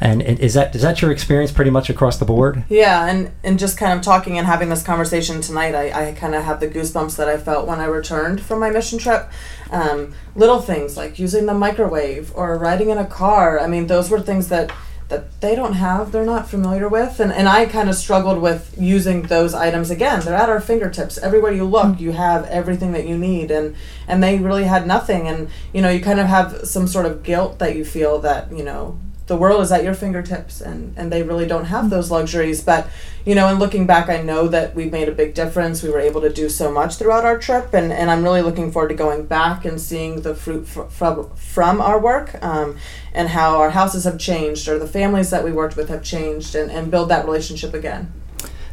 And 0.00 0.22
is 0.22 0.54
that 0.54 0.74
is 0.74 0.80
that 0.80 1.02
your 1.02 1.12
experience 1.12 1.52
pretty 1.52 1.70
much 1.70 1.90
across 1.90 2.16
the 2.16 2.24
board? 2.24 2.64
Yeah, 2.70 3.04
and 3.04 3.30
and 3.44 3.58
just 3.58 3.76
kind 3.76 3.92
of 3.92 4.02
talking 4.02 4.38
and 4.38 4.46
having 4.46 4.70
this 4.70 4.82
conversation 4.82 5.42
tonight, 5.42 5.74
I, 5.74 6.08
I 6.08 6.12
kind 6.12 6.34
of 6.34 6.42
have 6.42 6.58
the 6.58 6.68
goosebumps 6.68 7.16
that 7.18 7.28
I 7.28 7.36
felt 7.36 7.66
when 7.66 7.80
I 7.80 7.84
returned 7.84 8.40
from 8.40 8.60
my 8.60 8.70
mission 8.70 8.98
trip. 8.98 9.30
Um, 9.70 10.14
little 10.34 10.62
things 10.62 10.96
like 10.96 11.18
using 11.18 11.44
the 11.44 11.52
microwave 11.52 12.32
or 12.34 12.56
riding 12.56 12.88
in 12.88 12.96
a 12.96 13.04
car. 13.04 13.60
I 13.60 13.66
mean, 13.66 13.88
those 13.88 14.08
were 14.08 14.22
things 14.22 14.48
that 14.48 14.72
that 15.10 15.40
they 15.40 15.54
don't 15.54 15.74
have, 15.74 16.12
they're 16.12 16.24
not 16.24 16.48
familiar 16.48 16.88
with, 16.88 17.20
and 17.20 17.32
and 17.32 17.48
I 17.48 17.66
kind 17.66 17.88
of 17.88 17.96
struggled 17.96 18.40
with 18.40 18.74
using 18.78 19.22
those 19.22 19.52
items 19.52 19.90
again. 19.90 20.20
They're 20.20 20.34
at 20.34 20.48
our 20.48 20.60
fingertips. 20.60 21.18
Everywhere 21.18 21.52
you 21.52 21.64
look, 21.64 22.00
you 22.00 22.12
have 22.12 22.46
everything 22.46 22.92
that 22.92 23.06
you 23.06 23.18
need, 23.18 23.50
and 23.50 23.76
and 24.08 24.22
they 24.22 24.38
really 24.38 24.64
had 24.64 24.86
nothing. 24.86 25.28
And 25.28 25.50
you 25.74 25.82
know, 25.82 25.90
you 25.90 26.00
kind 26.00 26.20
of 26.20 26.28
have 26.28 26.66
some 26.66 26.86
sort 26.86 27.06
of 27.06 27.22
guilt 27.22 27.58
that 27.58 27.76
you 27.76 27.84
feel 27.84 28.18
that 28.20 28.50
you 28.52 28.64
know 28.64 28.98
the 29.30 29.36
world 29.36 29.62
is 29.62 29.70
at 29.70 29.84
your 29.84 29.94
fingertips 29.94 30.60
and, 30.60 30.92
and 30.98 31.12
they 31.12 31.22
really 31.22 31.46
don't 31.46 31.66
have 31.66 31.88
those 31.88 32.10
luxuries. 32.10 32.64
But 32.64 32.88
you 33.24 33.34
know 33.34 33.48
and 33.48 33.58
looking 33.58 33.86
back 33.86 34.08
i 34.08 34.20
know 34.20 34.48
that 34.48 34.74
we've 34.74 34.92
made 34.92 35.08
a 35.08 35.12
big 35.12 35.34
difference. 35.34 35.82
We 35.82 35.90
were 35.90 36.00
able 36.00 36.20
to 36.22 36.32
do 36.32 36.48
so 36.48 36.72
much 36.72 36.96
throughout 36.96 37.24
our 37.24 37.38
trip 37.38 37.74
and, 37.74 37.92
and 37.92 38.10
i'm 38.10 38.22
really 38.22 38.42
looking 38.42 38.72
forward 38.72 38.88
to 38.88 38.94
going 38.94 39.26
back 39.26 39.64
and 39.64 39.80
seeing 39.80 40.22
the 40.22 40.34
fruit 40.34 40.66
fr- 40.66 40.84
from, 40.84 41.30
from 41.36 41.80
our 41.80 42.00
work 42.00 42.42
um, 42.42 42.76
and 43.12 43.28
how 43.28 43.58
our 43.58 43.70
houses 43.70 44.04
have 44.04 44.18
changed 44.18 44.68
or 44.68 44.78
the 44.78 44.86
families 44.86 45.30
that 45.30 45.44
we 45.44 45.52
worked 45.52 45.76
with 45.76 45.88
have 45.88 46.02
changed 46.02 46.54
and, 46.54 46.70
and 46.70 46.90
build 46.90 47.08
that 47.10 47.24
relationship 47.24 47.74
again. 47.74 48.12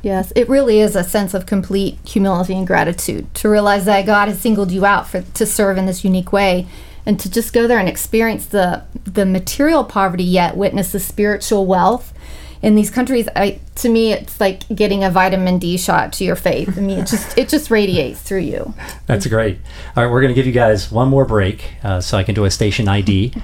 Yes, 0.03 0.31
it 0.35 0.47
really 0.47 0.79
is 0.79 0.95
a 0.95 1.03
sense 1.03 1.33
of 1.33 1.45
complete 1.45 1.97
humility 2.07 2.53
and 2.53 2.65
gratitude 2.65 3.33
to 3.35 3.49
realize 3.49 3.85
that 3.85 4.05
God 4.05 4.27
has 4.27 4.39
singled 4.39 4.71
you 4.71 4.85
out 4.85 5.07
for 5.07 5.21
to 5.21 5.45
serve 5.45 5.77
in 5.77 5.85
this 5.85 6.03
unique 6.03 6.31
way 6.31 6.67
and 7.07 7.17
to 7.21 7.31
just 7.31 7.53
go 7.53 7.67
there 7.67 7.79
and 7.79 7.87
experience 7.87 8.45
the 8.47 8.83
the 9.05 9.25
material 9.25 9.83
poverty 9.83 10.25
yet 10.25 10.57
witness 10.57 10.91
the 10.91 10.99
spiritual 10.99 11.65
wealth 11.65 12.13
in 12.61 12.75
these 12.75 12.89
countries 12.89 13.29
I, 13.35 13.59
to 13.75 13.89
me 13.89 14.11
it's 14.11 14.39
like 14.39 14.67
getting 14.67 15.03
a 15.03 15.09
vitamin 15.09 15.57
d 15.57 15.77
shot 15.77 16.11
to 16.13 16.25
your 16.25 16.35
faith 16.35 16.77
i 16.77 16.81
mean 16.81 16.99
it 16.99 17.07
just 17.07 17.37
it 17.37 17.49
just 17.49 17.71
radiates 17.71 18.21
through 18.21 18.39
you. 18.39 18.73
That's 19.05 19.25
great. 19.25 19.59
All 19.95 20.03
right 20.03 20.11
we're 20.11 20.21
going 20.21 20.33
to 20.33 20.35
give 20.35 20.45
you 20.45 20.51
guys 20.51 20.91
one 20.91 21.07
more 21.07 21.25
break 21.25 21.75
uh, 21.83 22.01
so 22.01 22.17
i 22.17 22.23
can 22.23 22.35
do 22.35 22.45
a 22.45 22.51
station 22.51 22.87
id 22.87 23.41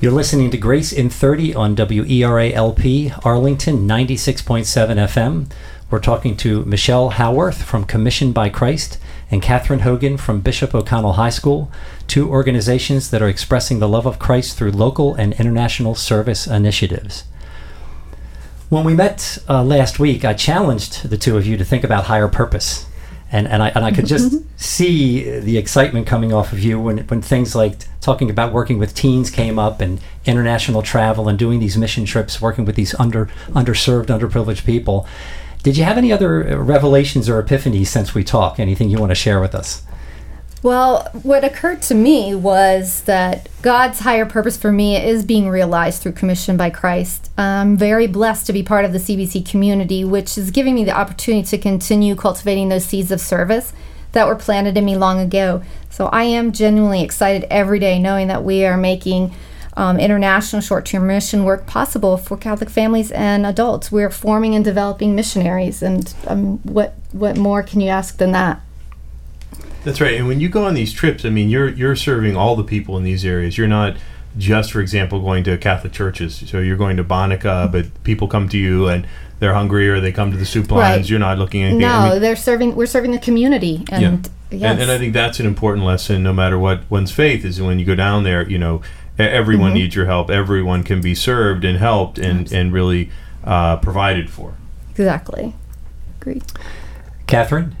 you're 0.00 0.12
listening 0.12 0.50
to 0.50 0.58
grace 0.58 0.92
in 0.92 1.08
30 1.08 1.54
on 1.54 1.74
weralp 1.74 3.24
arlington 3.24 3.88
96.7 3.88 4.64
fm 5.08 5.50
we're 5.90 6.00
talking 6.00 6.36
to 6.36 6.64
michelle 6.64 7.10
howarth 7.10 7.62
from 7.62 7.84
commission 7.84 8.32
by 8.32 8.50
christ 8.50 8.98
and 9.30 9.42
Catherine 9.42 9.80
Hogan 9.80 10.16
from 10.16 10.40
Bishop 10.40 10.74
O'Connell 10.74 11.14
High 11.14 11.30
School, 11.30 11.70
two 12.06 12.28
organizations 12.28 13.10
that 13.10 13.22
are 13.22 13.28
expressing 13.28 13.78
the 13.78 13.88
love 13.88 14.06
of 14.06 14.18
Christ 14.18 14.56
through 14.56 14.72
local 14.72 15.14
and 15.14 15.32
international 15.34 15.94
service 15.94 16.46
initiatives. 16.46 17.24
When 18.68 18.84
we 18.84 18.94
met 18.94 19.38
uh, 19.48 19.62
last 19.62 19.98
week, 19.98 20.24
I 20.24 20.34
challenged 20.34 21.08
the 21.08 21.18
two 21.18 21.36
of 21.36 21.46
you 21.46 21.56
to 21.56 21.64
think 21.64 21.84
about 21.84 22.04
higher 22.04 22.28
purpose 22.28 22.86
and 23.34 23.48
and 23.48 23.64
I 23.64 23.68
and 23.70 23.84
I 23.84 23.90
could 23.90 24.06
just 24.06 24.36
see 24.56 25.40
the 25.40 25.58
excitement 25.58 26.06
coming 26.06 26.32
off 26.32 26.52
of 26.52 26.60
you 26.60 26.80
when 26.80 26.98
when 27.08 27.20
things 27.20 27.56
like 27.56 27.78
talking 28.00 28.30
about 28.30 28.52
working 28.52 28.78
with 28.78 28.94
teens 28.94 29.28
came 29.28 29.58
up 29.58 29.80
and 29.80 30.00
international 30.24 30.82
travel 30.82 31.28
and 31.28 31.36
doing 31.36 31.58
these 31.58 31.76
mission 31.76 32.04
trips, 32.04 32.40
working 32.40 32.64
with 32.64 32.76
these 32.76 32.94
under 32.94 33.26
underserved, 33.48 34.06
underprivileged 34.06 34.64
people. 34.64 35.06
Did 35.64 35.78
you 35.78 35.84
have 35.84 35.96
any 35.96 36.12
other 36.12 36.46
uh, 36.46 36.56
revelations 36.58 37.26
or 37.26 37.42
epiphanies 37.42 37.86
since 37.86 38.14
we 38.14 38.22
talked? 38.22 38.60
Anything 38.60 38.90
you 38.90 38.98
want 38.98 39.10
to 39.10 39.16
share 39.16 39.40
with 39.40 39.54
us? 39.54 39.82
Well, 40.62 41.08
what 41.22 41.42
occurred 41.42 41.80
to 41.82 41.94
me 41.94 42.34
was 42.34 43.00
that 43.02 43.48
God's 43.62 44.00
higher 44.00 44.26
purpose 44.26 44.58
for 44.58 44.70
me 44.70 44.96
is 44.96 45.24
being 45.24 45.48
realized 45.48 46.02
through 46.02 46.12
Commission 46.12 46.58
by 46.58 46.68
Christ. 46.68 47.30
I'm 47.38 47.78
very 47.78 48.06
blessed 48.06 48.46
to 48.46 48.52
be 48.52 48.62
part 48.62 48.84
of 48.84 48.92
the 48.92 48.98
CBC 48.98 49.48
community, 49.48 50.04
which 50.04 50.36
is 50.36 50.50
giving 50.50 50.74
me 50.74 50.84
the 50.84 50.96
opportunity 50.96 51.46
to 51.48 51.58
continue 51.58 52.14
cultivating 52.14 52.68
those 52.68 52.84
seeds 52.84 53.10
of 53.10 53.20
service 53.20 53.72
that 54.12 54.26
were 54.26 54.36
planted 54.36 54.76
in 54.76 54.84
me 54.84 54.96
long 54.96 55.18
ago. 55.18 55.62
So 55.88 56.06
I 56.08 56.24
am 56.24 56.52
genuinely 56.52 57.02
excited 57.02 57.46
every 57.50 57.78
day 57.78 57.98
knowing 57.98 58.28
that 58.28 58.44
we 58.44 58.66
are 58.66 58.76
making 58.76 59.34
um, 59.76 59.98
international 59.98 60.62
short 60.62 60.86
term 60.86 61.06
mission 61.06 61.44
work 61.44 61.66
possible 61.66 62.16
for 62.16 62.36
Catholic 62.36 62.70
families 62.70 63.10
and 63.12 63.44
adults. 63.44 63.90
We're 63.90 64.10
forming 64.10 64.54
and 64.54 64.64
developing 64.64 65.14
missionaries, 65.14 65.82
and 65.82 66.14
um, 66.26 66.58
what, 66.58 66.94
what 67.12 67.36
more 67.36 67.62
can 67.62 67.80
you 67.80 67.88
ask 67.88 68.18
than 68.18 68.32
that? 68.32 68.60
That's 69.84 70.00
right. 70.00 70.14
And 70.14 70.26
when 70.26 70.40
you 70.40 70.48
go 70.48 70.64
on 70.64 70.74
these 70.74 70.92
trips, 70.92 71.24
I 71.24 71.30
mean, 71.30 71.50
you're 71.50 71.68
you're 71.68 71.94
serving 71.94 72.36
all 72.36 72.56
the 72.56 72.64
people 72.64 72.96
in 72.96 73.04
these 73.04 73.24
areas. 73.24 73.58
You're 73.58 73.68
not 73.68 73.96
just, 74.38 74.72
for 74.72 74.80
example, 74.80 75.20
going 75.20 75.44
to 75.44 75.56
Catholic 75.58 75.92
churches. 75.92 76.42
So 76.46 76.58
you're 76.58 76.76
going 76.76 76.96
to 76.96 77.04
Bonica, 77.04 77.70
but 77.70 78.02
people 78.02 78.26
come 78.26 78.48
to 78.48 78.58
you 78.58 78.88
and 78.88 79.06
they're 79.40 79.54
hungry, 79.54 79.88
or 79.88 80.00
they 80.00 80.10
come 80.10 80.30
to 80.30 80.36
the 80.36 80.46
soup 80.46 80.70
lines. 80.70 81.02
Right. 81.02 81.10
You're 81.10 81.18
not 81.18 81.38
looking 81.38 81.62
at 81.62 81.66
anything. 81.66 81.80
No, 81.80 81.92
I 81.92 82.10
mean, 82.12 82.22
they're 82.22 82.36
serving. 82.36 82.74
We're 82.76 82.86
serving 82.86 83.10
the 83.10 83.18
community, 83.18 83.84
and 83.90 84.28
yes. 84.50 84.72
and, 84.72 84.80
and 84.80 84.90
I 84.90 84.96
think 84.96 85.12
that's 85.12 85.38
an 85.38 85.46
important 85.46 85.84
lesson, 85.84 86.22
no 86.22 86.32
matter 86.32 86.58
what 86.58 86.88
one's 86.90 87.12
faith 87.12 87.44
is. 87.44 87.60
When 87.60 87.78
you 87.78 87.84
go 87.84 87.94
down 87.94 88.24
there, 88.24 88.48
you 88.48 88.58
know, 88.58 88.80
everyone 89.18 89.68
Mm-hmm. 89.68 89.74
needs 89.74 89.94
your 89.94 90.06
help. 90.06 90.30
Everyone 90.30 90.82
can 90.82 91.00
be 91.00 91.14
served 91.14 91.64
and 91.64 91.78
helped 91.78 92.18
and 92.18 92.50
and 92.52 92.72
really 92.72 93.10
uh, 93.44 93.76
provided 93.78 94.30
for. 94.30 94.54
exactly. 94.90 95.54
Agreed. 96.20 96.44
Catherine, 97.26 97.76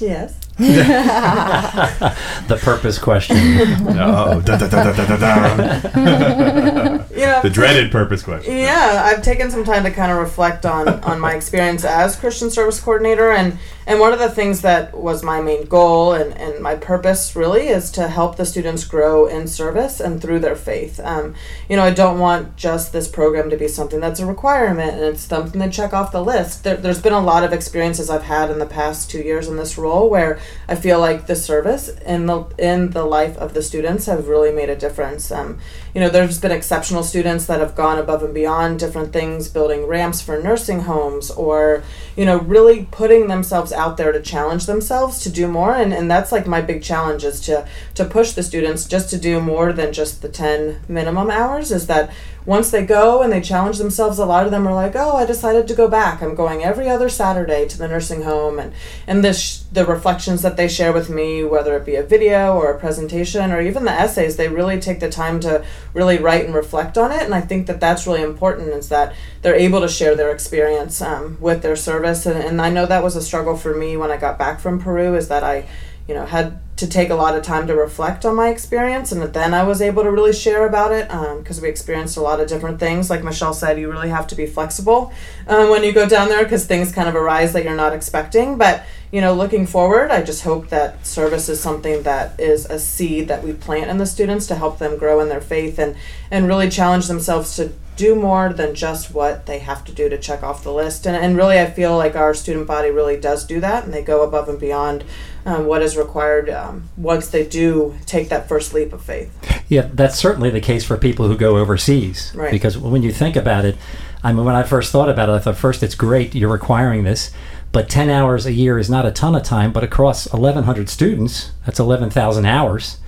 Yes. 0.00 0.38
the 2.48 2.58
purpose 2.60 2.98
question. 2.98 3.36
oh, 3.36 4.40
da, 4.44 4.58
da, 4.58 4.68
da, 4.68 4.92
da, 4.92 4.92
da, 4.92 5.16
da, 5.16 5.16
da. 5.16 6.98
The 7.42 7.50
dreaded 7.50 7.90
purpose 7.90 8.22
question. 8.22 8.56
Yeah, 8.56 9.02
I've 9.04 9.22
taken 9.22 9.50
some 9.50 9.64
time 9.64 9.82
to 9.82 9.90
kind 9.90 10.12
of 10.12 10.18
reflect 10.18 10.64
on 10.64 10.88
on 10.88 11.18
my 11.18 11.34
experience 11.34 11.84
as 11.84 12.14
Christian 12.14 12.50
service 12.50 12.78
coordinator, 12.78 13.32
and 13.32 13.58
and 13.86 13.98
one 13.98 14.12
of 14.12 14.20
the 14.20 14.28
things 14.28 14.60
that 14.62 14.96
was 14.96 15.24
my 15.24 15.40
main 15.40 15.64
goal 15.66 16.12
and 16.12 16.36
and 16.38 16.62
my 16.62 16.76
purpose 16.76 17.34
really 17.34 17.66
is 17.68 17.90
to 17.92 18.06
help 18.08 18.36
the 18.36 18.46
students 18.46 18.84
grow 18.84 19.26
in 19.26 19.48
service 19.48 19.98
and 19.98 20.20
through 20.22 20.38
their 20.38 20.54
faith. 20.54 21.00
Um, 21.02 21.34
you 21.68 21.76
know, 21.76 21.82
I 21.82 21.90
don't 21.90 22.20
want 22.20 22.56
just 22.56 22.92
this 22.92 23.08
program 23.08 23.50
to 23.50 23.56
be 23.56 23.66
something 23.66 23.98
that's 24.00 24.20
a 24.20 24.26
requirement 24.26 24.92
and 24.92 25.02
it's 25.02 25.22
something 25.22 25.60
to 25.60 25.70
check 25.70 25.92
off 25.92 26.12
the 26.12 26.22
list. 26.22 26.62
There, 26.62 26.76
there's 26.76 27.02
been 27.02 27.12
a 27.12 27.20
lot 27.20 27.42
of 27.42 27.52
experiences 27.52 28.08
I've 28.08 28.22
had 28.22 28.50
in 28.50 28.58
the 28.58 28.66
past 28.66 29.10
two 29.10 29.20
years 29.20 29.48
in 29.48 29.56
this 29.56 29.76
role 29.76 30.08
where 30.08 30.38
I 30.68 30.74
feel 30.74 31.00
like 31.00 31.26
the 31.26 31.36
service 31.36 31.88
in 31.88 32.26
the 32.26 32.44
in 32.58 32.90
the 32.90 33.04
life 33.04 33.36
of 33.36 33.54
the 33.54 33.62
students 33.62 34.06
have 34.06 34.28
really 34.28 34.52
made 34.52 34.70
a 34.70 34.76
difference. 34.76 35.30
Um, 35.30 35.58
you 35.94 36.00
know, 36.00 36.08
there's 36.08 36.40
been 36.40 36.52
exceptional 36.52 37.02
students 37.02 37.46
that 37.46 37.60
have 37.60 37.74
gone 37.74 37.98
above 37.98 38.22
and 38.22 38.32
beyond 38.34 38.78
different 38.78 39.12
things, 39.12 39.48
building 39.48 39.86
ramps 39.86 40.20
for 40.20 40.42
nursing 40.42 40.80
homes, 40.80 41.30
or 41.30 41.82
you 42.16 42.24
know, 42.24 42.38
really 42.40 42.88
putting 42.90 43.28
themselves 43.28 43.72
out 43.72 43.96
there 43.96 44.12
to 44.12 44.20
challenge 44.20 44.66
themselves 44.66 45.20
to 45.22 45.30
do 45.30 45.48
more. 45.48 45.74
And 45.74 45.92
and 45.92 46.10
that's 46.10 46.32
like 46.32 46.46
my 46.46 46.60
big 46.60 46.82
challenge 46.82 47.24
is 47.24 47.40
to 47.42 47.66
to 47.94 48.04
push 48.04 48.32
the 48.32 48.42
students 48.42 48.86
just 48.86 49.10
to 49.10 49.18
do 49.18 49.40
more 49.40 49.72
than 49.72 49.92
just 49.92 50.22
the 50.22 50.28
ten 50.28 50.80
minimum 50.88 51.30
hours. 51.30 51.70
Is 51.70 51.86
that 51.86 52.10
once 52.44 52.70
they 52.70 52.84
go 52.84 53.22
and 53.22 53.32
they 53.32 53.40
challenge 53.40 53.78
themselves, 53.78 54.18
a 54.18 54.26
lot 54.26 54.44
of 54.44 54.50
them 54.50 54.66
are 54.66 54.74
like, 54.74 54.96
"Oh, 54.96 55.16
I 55.16 55.24
decided 55.24 55.68
to 55.68 55.74
go 55.74 55.88
back. 55.88 56.22
I'm 56.22 56.34
going 56.34 56.64
every 56.64 56.88
other 56.88 57.08
Saturday 57.08 57.66
to 57.68 57.78
the 57.78 57.88
nursing 57.88 58.22
home." 58.22 58.58
And 58.58 58.72
and 59.06 59.24
this 59.24 59.64
the 59.72 59.86
reflections 59.86 60.42
that 60.42 60.56
they 60.56 60.68
share 60.68 60.92
with 60.92 61.08
me, 61.08 61.44
whether 61.44 61.76
it 61.76 61.86
be 61.86 61.94
a 61.94 62.02
video 62.02 62.54
or 62.54 62.70
a 62.70 62.78
presentation 62.78 63.52
or 63.52 63.60
even 63.60 63.84
the 63.84 63.92
essays, 63.92 64.36
they 64.36 64.48
really 64.48 64.78
take 64.78 65.00
the 65.00 65.10
time 65.10 65.40
to 65.40 65.64
really 65.94 66.18
write 66.18 66.44
and 66.44 66.54
reflect 66.54 66.98
on 66.98 67.10
it. 67.10 67.22
And 67.22 67.34
I 67.34 67.40
think 67.40 67.66
that 67.68 67.80
that's 67.80 68.06
really 68.06 68.22
important 68.22 68.68
is 68.68 68.88
that 68.90 69.14
they're 69.40 69.54
able 69.54 69.80
to 69.80 69.88
share 69.88 70.14
their 70.14 70.30
experience 70.30 71.00
um, 71.00 71.38
with 71.40 71.62
their 71.62 71.76
service. 71.76 72.26
And, 72.26 72.38
and 72.38 72.60
I 72.60 72.70
know 72.70 72.84
that 72.84 73.02
was 73.02 73.16
a 73.16 73.22
struggle 73.22 73.56
for 73.56 73.74
me 73.74 73.96
when 73.96 74.10
I 74.10 74.18
got 74.18 74.38
back 74.38 74.60
from 74.60 74.78
Peru. 74.78 75.14
Is 75.14 75.28
that 75.28 75.42
I 75.42 75.66
you 76.08 76.14
know 76.14 76.26
had 76.26 76.58
to 76.76 76.86
take 76.86 77.10
a 77.10 77.14
lot 77.14 77.36
of 77.36 77.42
time 77.42 77.66
to 77.66 77.74
reflect 77.74 78.24
on 78.24 78.34
my 78.34 78.48
experience 78.48 79.12
and 79.12 79.22
then 79.22 79.54
i 79.54 79.62
was 79.62 79.80
able 79.80 80.02
to 80.02 80.10
really 80.10 80.32
share 80.32 80.66
about 80.66 80.90
it 80.90 81.06
because 81.38 81.60
we 81.60 81.68
experienced 81.68 82.16
a 82.16 82.20
lot 82.20 82.40
of 82.40 82.48
different 82.48 82.80
things. 82.80 83.10
Like 83.10 83.22
michelle 83.22 83.54
said 83.54 83.78
you 83.78 83.90
really 83.90 84.08
have 84.08 84.26
to 84.28 84.34
be 84.34 84.46
flexible 84.46 85.12
um, 85.46 85.70
when 85.70 85.84
you 85.84 85.92
go 85.92 86.08
down 86.08 86.28
there 86.28 86.42
because 86.42 86.66
things 86.66 86.92
kind 86.92 87.08
of 87.08 87.14
arise 87.14 87.52
that 87.52 87.64
you're 87.64 87.76
not 87.76 87.92
expecting. 87.92 88.58
But 88.58 88.84
you 89.12 89.20
know 89.20 89.34
looking 89.34 89.66
forward 89.66 90.10
i 90.10 90.22
just 90.22 90.42
hope 90.42 90.68
that 90.70 91.06
service 91.06 91.48
is 91.48 91.60
something 91.60 92.02
that 92.02 92.40
is 92.40 92.64
a 92.66 92.78
seed 92.78 93.28
that 93.28 93.44
we 93.44 93.52
plant 93.52 93.90
in 93.90 93.98
the 93.98 94.06
students 94.06 94.46
to 94.46 94.54
help 94.54 94.78
them 94.78 94.96
grow 94.96 95.20
in 95.20 95.28
their 95.28 95.40
faith 95.40 95.78
and 95.78 95.94
and 96.30 96.48
really 96.48 96.68
challenge 96.68 97.06
themselves 97.06 97.54
to 97.54 97.70
do 97.96 98.14
more 98.14 98.52
than 98.52 98.74
just 98.74 99.12
what 99.12 99.46
they 99.46 99.58
have 99.58 99.84
to 99.84 99.92
do 99.92 100.08
to 100.08 100.18
check 100.18 100.42
off 100.42 100.64
the 100.64 100.72
list. 100.72 101.06
And, 101.06 101.16
and 101.16 101.36
really, 101.36 101.58
I 101.58 101.70
feel 101.70 101.96
like 101.96 102.16
our 102.16 102.34
student 102.34 102.66
body 102.66 102.90
really 102.90 103.18
does 103.18 103.44
do 103.44 103.60
that, 103.60 103.84
and 103.84 103.92
they 103.92 104.02
go 104.02 104.22
above 104.22 104.48
and 104.48 104.58
beyond 104.58 105.04
um, 105.44 105.66
what 105.66 105.82
is 105.82 105.96
required 105.96 106.48
um, 106.48 106.88
once 106.96 107.28
they 107.28 107.46
do 107.46 107.96
take 108.06 108.28
that 108.30 108.48
first 108.48 108.72
leap 108.72 108.92
of 108.92 109.02
faith. 109.02 109.30
Yeah, 109.68 109.88
that's 109.92 110.16
certainly 110.16 110.50
the 110.50 110.60
case 110.60 110.84
for 110.84 110.96
people 110.96 111.26
who 111.28 111.36
go 111.36 111.58
overseas. 111.58 112.32
Right. 112.34 112.50
Because 112.50 112.78
when 112.78 113.02
you 113.02 113.12
think 113.12 113.36
about 113.36 113.64
it, 113.64 113.76
I 114.22 114.32
mean, 114.32 114.44
when 114.44 114.54
I 114.54 114.62
first 114.62 114.92
thought 114.92 115.08
about 115.08 115.28
it, 115.28 115.32
I 115.32 115.38
thought 115.40 115.56
first 115.56 115.82
it's 115.82 115.94
great 115.94 116.34
you're 116.34 116.50
requiring 116.50 117.04
this, 117.04 117.32
but 117.72 117.88
10 117.88 118.08
hours 118.08 118.46
a 118.46 118.52
year 118.52 118.78
is 118.78 118.88
not 118.88 119.04
a 119.04 119.10
ton 119.10 119.34
of 119.34 119.42
time. 119.42 119.72
But 119.72 119.82
across 119.82 120.30
1,100 120.32 120.88
students, 120.88 121.52
that's 121.66 121.80
11,000 121.80 122.46
hours, 122.46 122.98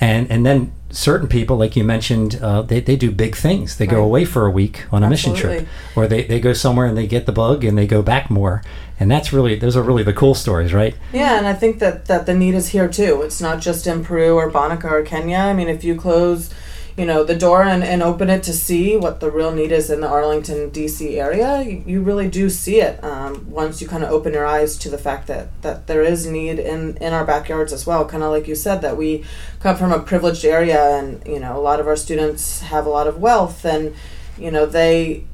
and 0.00 0.30
and 0.30 0.46
then 0.46 0.72
certain 0.94 1.28
people, 1.28 1.56
like 1.56 1.76
you 1.76 1.84
mentioned, 1.84 2.36
uh, 2.40 2.62
they 2.62 2.80
they 2.80 2.96
do 2.96 3.10
big 3.10 3.36
things. 3.36 3.76
They 3.76 3.86
go 3.86 4.02
away 4.02 4.24
for 4.24 4.46
a 4.46 4.50
week 4.50 4.86
on 4.92 5.02
a 5.02 5.10
mission 5.10 5.34
trip, 5.34 5.66
or 5.96 6.06
they 6.06 6.24
they 6.24 6.40
go 6.40 6.52
somewhere 6.52 6.86
and 6.86 6.96
they 6.96 7.06
get 7.06 7.26
the 7.26 7.32
bug 7.32 7.64
and 7.64 7.76
they 7.76 7.86
go 7.86 8.02
back 8.02 8.30
more. 8.30 8.62
And 8.98 9.10
that's 9.10 9.32
really 9.32 9.56
those 9.56 9.76
are 9.76 9.82
really 9.82 10.04
the 10.04 10.12
cool 10.12 10.34
stories, 10.34 10.72
right? 10.72 10.94
Yeah, 11.12 11.36
and 11.36 11.46
I 11.46 11.52
think 11.52 11.80
that, 11.80 12.06
that 12.06 12.26
the 12.26 12.34
need 12.34 12.54
is 12.54 12.68
here 12.68 12.88
too. 12.88 13.22
It's 13.22 13.40
not 13.40 13.60
just 13.60 13.86
in 13.86 14.04
Peru 14.04 14.36
or 14.36 14.50
Bonica 14.50 14.90
or 14.90 15.02
Kenya. 15.02 15.38
I 15.38 15.52
mean, 15.52 15.68
if 15.68 15.82
you 15.82 15.96
close, 15.96 16.50
you 16.96 17.04
know, 17.04 17.24
the 17.24 17.34
door 17.34 17.64
and, 17.64 17.82
and 17.82 18.02
open 18.02 18.30
it 18.30 18.44
to 18.44 18.52
see 18.52 18.96
what 18.96 19.18
the 19.18 19.30
real 19.30 19.50
need 19.50 19.72
is 19.72 19.90
in 19.90 20.00
the 20.00 20.06
Arlington, 20.06 20.70
D.C. 20.70 21.18
area, 21.18 21.60
you, 21.62 21.82
you 21.86 22.02
really 22.02 22.28
do 22.28 22.48
see 22.48 22.80
it 22.80 23.02
um, 23.02 23.50
once 23.50 23.82
you 23.82 23.88
kind 23.88 24.04
of 24.04 24.10
open 24.10 24.32
your 24.32 24.46
eyes 24.46 24.78
to 24.78 24.88
the 24.88 24.98
fact 24.98 25.26
that, 25.26 25.60
that 25.62 25.88
there 25.88 26.02
is 26.02 26.26
need 26.26 26.60
in, 26.60 26.96
in 26.98 27.12
our 27.12 27.24
backyards 27.24 27.72
as 27.72 27.84
well. 27.84 28.04
Kind 28.04 28.22
of 28.22 28.30
like 28.30 28.46
you 28.46 28.54
said, 28.54 28.80
that 28.82 28.96
we 28.96 29.24
come 29.58 29.76
from 29.76 29.90
a 29.90 29.98
privileged 29.98 30.44
area 30.44 30.96
and, 30.96 31.20
you 31.26 31.40
know, 31.40 31.56
a 31.56 31.60
lot 31.60 31.80
of 31.80 31.88
our 31.88 31.96
students 31.96 32.60
have 32.60 32.86
a 32.86 32.90
lot 32.90 33.08
of 33.08 33.18
wealth 33.18 33.64
and, 33.64 33.94
you 34.38 34.52
know, 34.52 34.64
they 34.64 35.24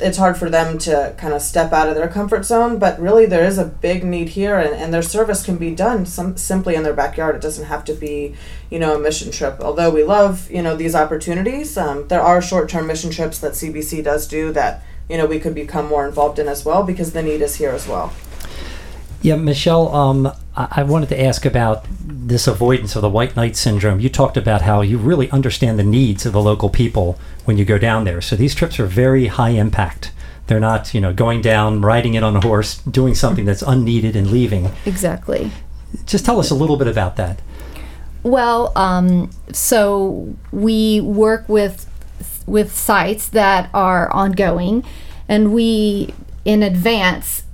it's 0.00 0.18
hard 0.18 0.36
for 0.36 0.50
them 0.50 0.78
to 0.78 1.14
kind 1.16 1.32
of 1.32 1.42
step 1.42 1.72
out 1.72 1.88
of 1.88 1.94
their 1.94 2.08
comfort 2.08 2.44
zone, 2.44 2.78
but 2.78 3.00
really 3.00 3.26
there 3.26 3.44
is 3.44 3.58
a 3.58 3.64
big 3.64 4.04
need 4.04 4.30
here, 4.30 4.58
and, 4.58 4.74
and 4.74 4.92
their 4.92 5.02
service 5.02 5.44
can 5.44 5.56
be 5.56 5.74
done 5.74 6.06
some, 6.06 6.36
simply 6.36 6.74
in 6.74 6.82
their 6.82 6.94
backyard. 6.94 7.36
It 7.36 7.42
doesn't 7.42 7.66
have 7.66 7.84
to 7.84 7.94
be, 7.94 8.34
you 8.70 8.78
know, 8.78 8.96
a 8.96 8.98
mission 8.98 9.30
trip. 9.30 9.60
Although 9.60 9.90
we 9.90 10.02
love, 10.02 10.50
you 10.50 10.62
know, 10.62 10.76
these 10.76 10.94
opportunities, 10.94 11.76
um, 11.78 12.08
there 12.08 12.22
are 12.22 12.42
short-term 12.42 12.86
mission 12.86 13.10
trips 13.10 13.38
that 13.38 13.52
CBC 13.52 14.02
does 14.02 14.26
do 14.26 14.52
that, 14.52 14.82
you 15.08 15.16
know, 15.16 15.26
we 15.26 15.38
could 15.38 15.54
become 15.54 15.88
more 15.88 16.06
involved 16.06 16.38
in 16.38 16.48
as 16.48 16.64
well 16.64 16.82
because 16.82 17.12
the 17.12 17.22
need 17.22 17.42
is 17.42 17.56
here 17.56 17.70
as 17.70 17.86
well. 17.86 18.12
Yeah, 19.22 19.36
Michelle, 19.36 19.94
um, 19.94 20.26
I-, 20.56 20.68
I 20.70 20.82
wanted 20.82 21.08
to 21.10 21.20
ask 21.20 21.46
about 21.46 21.86
this 22.04 22.46
avoidance 22.46 22.96
of 22.96 23.02
the 23.02 23.08
white 23.08 23.36
knight 23.36 23.56
syndrome. 23.56 24.00
You 24.00 24.08
talked 24.08 24.36
about 24.36 24.62
how 24.62 24.80
you 24.80 24.98
really 24.98 25.30
understand 25.30 25.78
the 25.78 25.84
needs 25.84 26.26
of 26.26 26.32
the 26.32 26.42
local 26.42 26.68
people 26.68 27.18
when 27.44 27.56
you 27.56 27.64
go 27.64 27.78
down 27.78 28.04
there. 28.04 28.20
So 28.20 28.36
these 28.36 28.54
trips 28.54 28.78
are 28.78 28.86
very 28.86 29.28
high 29.28 29.50
impact. 29.50 30.12
They're 30.48 30.60
not, 30.60 30.92
you 30.92 31.00
know, 31.00 31.12
going 31.12 31.40
down, 31.40 31.82
riding 31.82 32.14
it 32.14 32.22
on 32.22 32.36
a 32.36 32.40
horse, 32.40 32.78
doing 32.78 33.14
something 33.14 33.44
that's 33.44 33.62
unneeded 33.62 34.16
and 34.16 34.30
leaving. 34.30 34.70
Exactly. 34.84 35.50
Just 36.04 36.24
tell 36.24 36.40
us 36.40 36.50
a 36.50 36.54
little 36.54 36.76
bit 36.76 36.88
about 36.88 37.16
that. 37.16 37.40
Well, 38.22 38.72
um, 38.76 39.30
so 39.52 40.34
we 40.50 41.00
work 41.00 41.48
with 41.48 41.88
with 42.46 42.74
sites 42.74 43.28
that 43.28 43.70
are 43.72 44.10
ongoing, 44.12 44.84
and 45.28 45.52
we 45.54 46.12
in 46.44 46.62
advance 46.62 47.44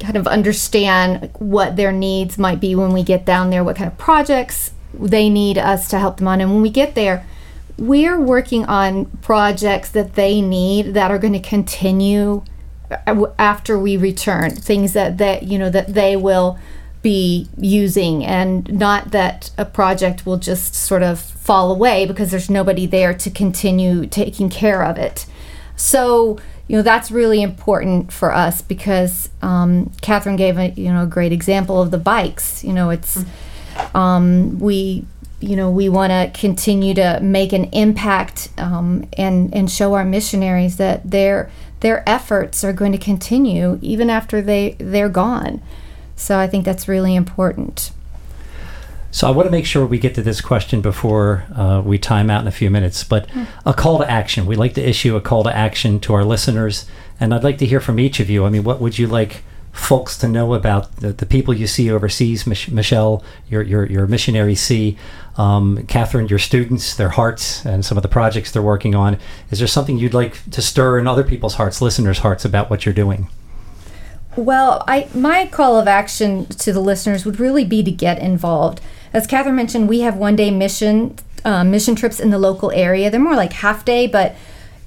kind 0.00 0.16
of 0.16 0.26
understand 0.26 1.30
what 1.38 1.76
their 1.76 1.92
needs 1.92 2.38
might 2.38 2.60
be 2.60 2.74
when 2.74 2.92
we 2.92 3.02
get 3.02 3.24
down 3.24 3.50
there, 3.50 3.64
what 3.64 3.76
kind 3.76 3.90
of 3.90 3.98
projects 3.98 4.72
they 4.94 5.28
need 5.30 5.58
us 5.58 5.88
to 5.88 5.98
help 5.98 6.18
them 6.18 6.28
on, 6.28 6.40
and 6.40 6.52
when 6.52 6.62
we 6.62 6.70
get 6.70 6.94
there, 6.94 7.26
we're 7.78 8.20
working 8.20 8.64
on 8.66 9.06
projects 9.22 9.90
that 9.90 10.14
they 10.14 10.40
need 10.40 10.94
that 10.94 11.10
are 11.10 11.18
going 11.18 11.32
to 11.32 11.40
continue 11.40 12.44
uh, 13.06 13.26
after 13.38 13.78
we 13.78 13.96
return, 13.96 14.50
things 14.50 14.92
that 14.92 15.18
that 15.18 15.44
you 15.44 15.58
know 15.58 15.70
that 15.70 15.94
they 15.94 16.16
will 16.16 16.58
be 17.00 17.48
using, 17.56 18.24
and 18.24 18.72
not 18.72 19.10
that 19.10 19.50
a 19.58 19.64
project 19.64 20.24
will 20.26 20.36
just 20.36 20.74
sort 20.74 21.02
of 21.02 21.20
fall 21.20 21.72
away 21.72 22.06
because 22.06 22.30
there's 22.30 22.50
nobody 22.50 22.86
there 22.86 23.14
to 23.14 23.30
continue 23.30 24.06
taking 24.06 24.48
care 24.48 24.84
of 24.84 24.98
it. 24.98 25.26
So 25.74 26.38
you 26.68 26.76
know 26.76 26.82
that's 26.82 27.10
really 27.10 27.42
important 27.42 28.12
for 28.12 28.32
us 28.32 28.62
because 28.62 29.28
um, 29.42 29.90
Catherine 30.00 30.36
gave 30.36 30.58
a 30.58 30.70
you 30.70 30.92
know 30.92 31.02
a 31.04 31.06
great 31.06 31.32
example 31.32 31.80
of 31.80 31.90
the 31.90 31.98
bikes. 31.98 32.64
You 32.64 32.72
know, 32.72 32.90
it's 32.90 33.24
um, 33.94 34.58
we 34.58 35.04
you 35.40 35.56
know 35.56 35.70
we 35.70 35.88
want 35.88 36.10
to 36.10 36.38
continue 36.38 36.94
to 36.94 37.18
make 37.20 37.52
an 37.52 37.64
impact 37.66 38.48
um, 38.58 39.08
and 39.18 39.54
and 39.54 39.70
show 39.70 39.94
our 39.94 40.04
missionaries 40.04 40.76
that 40.76 41.10
their 41.10 41.50
their 41.80 42.08
efforts 42.08 42.62
are 42.62 42.72
going 42.72 42.92
to 42.92 42.98
continue 42.98 43.78
even 43.82 44.08
after 44.08 44.40
they 44.40 44.76
they're 44.78 45.08
gone. 45.08 45.60
So 46.14 46.38
I 46.38 46.46
think 46.46 46.64
that's 46.64 46.86
really 46.86 47.16
important. 47.16 47.90
So 49.14 49.28
I 49.28 49.30
want 49.30 49.46
to 49.46 49.50
make 49.50 49.66
sure 49.66 49.84
we 49.84 49.98
get 49.98 50.14
to 50.14 50.22
this 50.22 50.40
question 50.40 50.80
before 50.80 51.44
uh, 51.54 51.82
we 51.84 51.98
time 51.98 52.30
out 52.30 52.40
in 52.40 52.48
a 52.48 52.50
few 52.50 52.70
minutes. 52.70 53.04
But 53.04 53.28
a 53.66 53.74
call 53.74 53.98
to 53.98 54.10
action. 54.10 54.46
We'd 54.46 54.56
like 54.56 54.72
to 54.74 54.88
issue 54.88 55.16
a 55.16 55.20
call 55.20 55.44
to 55.44 55.54
action 55.54 56.00
to 56.00 56.14
our 56.14 56.24
listeners, 56.24 56.86
and 57.20 57.34
I'd 57.34 57.44
like 57.44 57.58
to 57.58 57.66
hear 57.66 57.78
from 57.78 58.00
each 58.00 58.20
of 58.20 58.30
you. 58.30 58.46
I 58.46 58.48
mean, 58.48 58.64
what 58.64 58.80
would 58.80 58.98
you 58.98 59.06
like 59.06 59.42
folks 59.70 60.16
to 60.18 60.28
know 60.28 60.54
about 60.54 60.96
the, 60.96 61.12
the 61.12 61.26
people 61.26 61.52
you 61.52 61.66
see 61.66 61.90
overseas? 61.90 62.46
Mich- 62.46 62.70
Michelle, 62.70 63.22
your 63.50 63.60
your 63.60 63.84
your 63.84 64.06
missionary 64.06 64.54
see, 64.54 64.96
um, 65.36 65.84
Catherine, 65.88 66.28
your 66.28 66.38
students, 66.38 66.96
their 66.96 67.10
hearts, 67.10 67.66
and 67.66 67.84
some 67.84 67.98
of 67.98 68.02
the 68.02 68.08
projects 68.08 68.50
they're 68.50 68.62
working 68.62 68.94
on. 68.94 69.18
Is 69.50 69.58
there 69.58 69.68
something 69.68 69.98
you'd 69.98 70.14
like 70.14 70.42
to 70.52 70.62
stir 70.62 70.98
in 70.98 71.06
other 71.06 71.22
people's 71.22 71.54
hearts, 71.54 71.82
listeners' 71.82 72.20
hearts, 72.20 72.46
about 72.46 72.70
what 72.70 72.86
you're 72.86 72.94
doing? 72.94 73.28
Well, 74.36 74.82
I 74.88 75.08
my 75.14 75.46
call 75.46 75.78
of 75.78 75.86
action 75.86 76.46
to 76.46 76.72
the 76.72 76.80
listeners 76.80 77.26
would 77.26 77.38
really 77.38 77.64
be 77.64 77.82
to 77.82 77.90
get 77.90 78.18
involved. 78.18 78.80
As 79.12 79.26
Catherine 79.26 79.56
mentioned, 79.56 79.88
we 79.88 80.00
have 80.00 80.16
one 80.16 80.36
day 80.36 80.50
mission 80.50 81.16
uh, 81.44 81.64
mission 81.64 81.94
trips 81.94 82.18
in 82.18 82.30
the 82.30 82.38
local 82.38 82.70
area. 82.70 83.10
They're 83.10 83.20
more 83.20 83.36
like 83.36 83.52
half 83.52 83.84
day, 83.84 84.06
but 84.06 84.34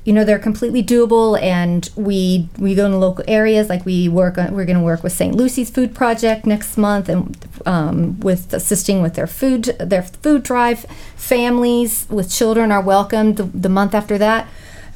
you 0.03 0.13
know 0.13 0.23
they're 0.23 0.39
completely 0.39 0.81
doable. 0.81 1.39
And 1.39 1.87
we 1.95 2.49
we 2.57 2.73
go 2.73 2.87
in 2.87 2.99
local 2.99 3.23
areas. 3.27 3.69
Like 3.69 3.85
we 3.85 4.09
work 4.09 4.39
on, 4.39 4.55
we're 4.55 4.65
going 4.65 4.79
to 4.79 4.83
work 4.83 5.03
with 5.03 5.13
St. 5.13 5.35
Lucy's 5.35 5.69
Food 5.69 5.93
Project 5.93 6.47
next 6.47 6.75
month, 6.75 7.07
and 7.07 7.37
um, 7.67 8.19
with 8.21 8.51
assisting 8.51 9.03
with 9.03 9.13
their 9.13 9.27
food 9.27 9.65
their 9.79 10.03
food 10.03 10.41
drive. 10.41 10.85
Families 11.15 12.07
with 12.09 12.31
children 12.31 12.71
are 12.71 12.81
welcome 12.81 13.35
the, 13.35 13.43
the 13.43 13.69
month 13.69 13.93
after 13.93 14.17
that. 14.17 14.47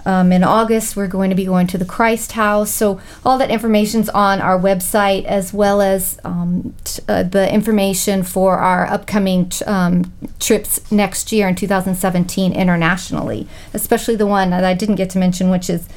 Um, 0.05 0.31
in 0.31 0.43
August, 0.43 0.95
we're 0.95 1.07
going 1.07 1.29
to 1.29 1.35
be 1.35 1.45
going 1.45 1.67
to 1.67 1.77
the 1.77 1.85
Christ 1.85 2.33
House. 2.33 2.71
So, 2.71 2.99
all 3.25 3.37
that 3.37 3.51
information's 3.51 4.09
on 4.09 4.41
our 4.41 4.59
website, 4.59 5.25
as 5.25 5.53
well 5.53 5.81
as 5.81 6.19
um, 6.23 6.73
t- 6.83 7.01
uh, 7.07 7.23
the 7.23 7.51
information 7.53 8.23
for 8.23 8.57
our 8.57 8.85
upcoming 8.87 9.49
t- 9.49 9.65
um, 9.65 10.11
trips 10.39 10.91
next 10.91 11.31
year 11.31 11.47
in 11.47 11.55
2017 11.55 12.53
internationally, 12.53 13.47
especially 13.73 14.15
the 14.15 14.27
one 14.27 14.49
that 14.51 14.63
I 14.63 14.73
didn't 14.73 14.95
get 14.95 15.09
to 15.11 15.19
mention, 15.19 15.49
which 15.49 15.69
is 15.69 15.87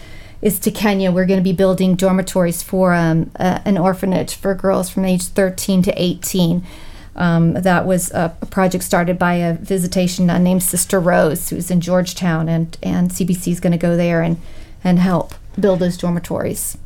is 0.41 0.59
to 0.59 0.71
Kenya. 0.73 1.13
We're 1.13 1.27
going 1.27 1.39
to 1.39 1.45
be 1.45 1.53
building 1.53 1.95
dormitories 1.95 2.63
for 2.63 2.95
um, 2.95 3.31
an 3.37 3.79
orphanage 3.79 4.35
for 4.35 4.55
girls 4.55 4.91
from 4.91 5.05
age 5.05 5.23
13 5.23 5.83
to 5.85 5.93
18. 5.97 6.65
Um, 7.15 7.55
that 7.55 7.87
was 7.87 8.11
a, 8.13 8.35
project 8.51 8.85
started 8.85 9.19
by 9.19 9.35
a 9.35 9.55
visitation 9.55 10.27
nun 10.27 10.43
named 10.43 10.63
Sister 10.63 10.99
Rose, 10.99 11.51
who's 11.51 11.71
in 11.71 11.81
Georgetown, 11.81 12.49
and, 12.49 12.77
and 12.83 13.11
CBC 13.11 13.53
is 13.53 13.61
going 13.61 13.73
to 13.73 13.79
go 13.79 13.97
there 13.97 14.23
and, 14.23 14.41
and 14.83 14.99
help 14.99 15.35
build 15.59 15.81
those 15.81 15.99
dormitories. 15.99 16.79